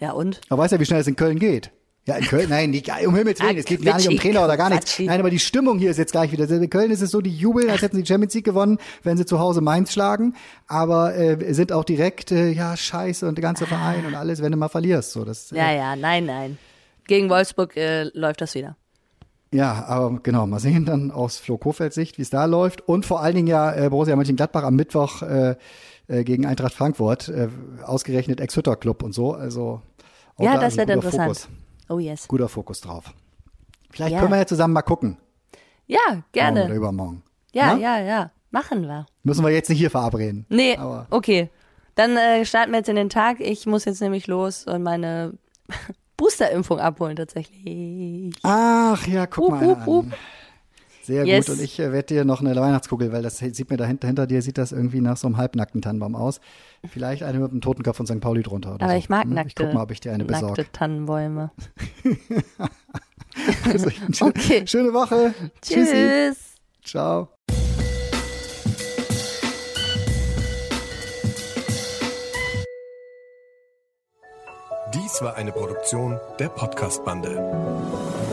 Ja, 0.00 0.12
und? 0.12 0.40
aber 0.48 0.62
weißt 0.62 0.72
ja, 0.72 0.80
wie 0.80 0.86
schnell 0.86 1.02
es 1.02 1.06
in 1.06 1.16
Köln 1.16 1.38
geht. 1.38 1.70
Ja, 2.06 2.16
in 2.16 2.24
Köln, 2.24 2.50
nein, 2.50 2.70
nicht, 2.70 2.86
um 3.06 3.16
Himmels 3.16 3.40
Willen, 3.40 3.56
Ah, 3.56 3.58
es 3.58 3.64
geht 3.64 3.82
gar 3.82 3.96
nicht 3.96 4.08
um 4.08 4.16
Trainer 4.18 4.44
oder 4.44 4.58
gar 4.58 4.68
nichts. 4.68 4.98
Nein, 4.98 5.20
aber 5.20 5.30
die 5.30 5.38
Stimmung 5.38 5.78
hier 5.78 5.90
ist 5.90 5.96
jetzt 5.96 6.12
gleich 6.12 6.32
wieder. 6.32 6.48
In 6.50 6.68
Köln 6.68 6.90
ist 6.90 7.00
es 7.00 7.10
so, 7.10 7.22
die 7.22 7.34
jubeln, 7.34 7.70
als 7.70 7.80
hätten 7.80 7.96
sie 7.96 8.02
die 8.02 8.08
Champions 8.08 8.34
League 8.34 8.44
gewonnen, 8.44 8.76
wenn 9.04 9.16
sie 9.16 9.24
zu 9.24 9.38
Hause 9.38 9.62
Mainz 9.62 9.92
schlagen, 9.92 10.34
aber 10.66 11.16
äh, 11.16 11.54
sind 11.54 11.72
auch 11.72 11.84
direkt, 11.84 12.30
äh, 12.30 12.50
ja, 12.50 12.76
scheiße 12.76 13.26
und 13.26 13.38
der 13.38 13.42
ganze 13.42 13.66
Verein 13.66 14.04
und 14.04 14.14
alles, 14.14 14.42
wenn 14.42 14.52
du 14.52 14.58
mal 14.58 14.68
verlierst. 14.68 15.12
So, 15.12 15.24
das, 15.24 15.50
äh, 15.52 15.56
Ja, 15.56 15.72
ja, 15.72 15.96
nein, 15.96 16.26
nein. 16.26 16.58
Gegen 17.06 17.30
Wolfsburg 17.30 17.74
äh, 17.76 18.04
läuft 18.12 18.42
das 18.42 18.54
wieder. 18.54 18.76
Ja, 19.50 19.84
aber 19.86 20.18
genau, 20.22 20.46
mal 20.46 20.58
sehen 20.60 20.84
dann 20.84 21.10
aus 21.10 21.38
Flo 21.38 21.56
Kofelds 21.56 21.94
Sicht, 21.94 22.18
wie 22.18 22.22
es 22.22 22.30
da 22.30 22.44
läuft. 22.44 22.86
Und 22.86 23.06
vor 23.06 23.22
allen 23.22 23.36
Dingen 23.36 23.46
ja 23.46 23.72
äh, 23.72 23.88
Borussia 23.88 24.16
Mönchengladbach 24.16 24.64
am 24.64 24.74
Mittwoch 24.74 25.22
äh, 25.22 25.54
äh, 26.08 26.24
gegen 26.24 26.44
Eintracht 26.44 26.74
Frankfurt, 26.74 27.28
äh, 27.28 27.48
ausgerechnet 27.84 28.40
Ex-Hütter-Club 28.40 29.02
und 29.02 29.12
so. 29.14 29.32
Also 29.32 29.80
Ja, 30.38 30.54
da 30.54 30.60
das 30.62 30.76
wird 30.76 30.90
interessant. 30.90 31.22
Fokus, 31.22 31.48
Oh 31.88 31.98
yes. 31.98 32.26
guter 32.28 32.48
Fokus 32.48 32.80
drauf. 32.80 33.12
Vielleicht 33.90 34.12
Ja. 34.14 34.20
können 34.20 34.32
wir 34.32 34.38
ja 34.38 34.46
zusammen 34.46 34.74
mal 34.74 34.82
gucken. 34.82 35.18
Ja, 35.86 35.98
Morgen 36.08 36.18
oder 36.18 36.24
gerne. 36.32 36.74
übermorgen. 36.74 37.22
Ja, 37.52 37.76
Ja? 37.76 37.98
ja, 37.98 38.04
ja. 38.04 38.30
Machen 38.50 38.82
wir. 38.82 39.06
Müssen 39.24 39.44
wir 39.44 39.50
jetzt 39.50 39.68
nicht 39.68 39.78
hier 39.78 39.90
verabreden. 39.90 40.46
Nee, 40.48 40.76
Aber 40.76 41.06
okay. 41.10 41.50
Dann 41.96 42.16
äh, 42.16 42.44
starten 42.44 42.72
wir 42.72 42.78
jetzt 42.78 42.88
in 42.88 42.96
den 42.96 43.08
Tag. 43.08 43.40
Ich 43.40 43.66
muss 43.66 43.84
jetzt 43.84 44.00
nämlich 44.00 44.26
los 44.26 44.64
und 44.66 44.82
meine 44.82 45.34
Boosterimpfung 46.16 46.78
abholen 46.80 47.16
tatsächlich. 47.16 48.34
ach 48.42 49.06
ja, 49.06 49.26
guck 49.26 49.44
Hup, 49.44 49.60
mal 49.60 49.66
hup, 49.86 50.04
an. 50.04 50.14
Sehr 51.04 51.26
Yes. 51.26 51.46
gut. 51.46 51.56
Und 51.56 51.62
ich 51.62 51.78
äh, 51.78 51.92
werde 51.92 52.06
dir 52.14 52.24
noch 52.24 52.40
eine 52.40 52.54
Weihnachtskugel, 52.56 53.12
weil 53.12 53.22
das 53.22 53.38
sieht 53.38 53.68
mir 53.70 53.76
dahinter, 53.76 54.06
hinter 54.06 54.26
dir 54.26 54.40
sieht 54.42 54.56
das 54.58 54.72
irgendwie 54.72 55.00
nach 55.00 55.16
so 55.18 55.26
einem 55.26 55.36
halbnackten 55.36 55.82
Tannenbaum 55.82 56.14
aus. 56.16 56.40
Vielleicht 56.88 57.22
eine 57.22 57.38
mit 57.38 57.50
einem 57.50 57.60
Totenkopf 57.60 57.96
von 57.98 58.06
St. 58.06 58.20
Pauli 58.20 58.42
drunter. 58.42 58.74
Oder 58.74 58.84
Aber 58.84 58.92
so. 58.94 58.98
ich 58.98 59.08
mag 59.08 59.24
Hm, 59.24 59.34
nackte, 59.34 59.48
Ich 59.62 59.66
guck 59.66 59.74
mal, 59.74 59.82
ob 59.82 59.90
ich 59.90 60.00
dir 60.00 60.12
eine 60.12 60.24
besorge. 60.24 60.46
nackte 60.62 60.72
Tannenbäume. 60.72 61.50
Also, 63.64 63.90
Okay. 64.20 64.64
Schöne 64.64 64.92
Woche. 64.92 65.34
Tschüssi. 65.60 65.90
Tschüss. 65.92 66.36
Ciao. 66.84 67.28
Dies 74.92 75.20
war 75.22 75.34
eine 75.36 75.52
Produktion 75.52 76.20
der 76.38 76.48
Podcast-Bande. 76.48 78.23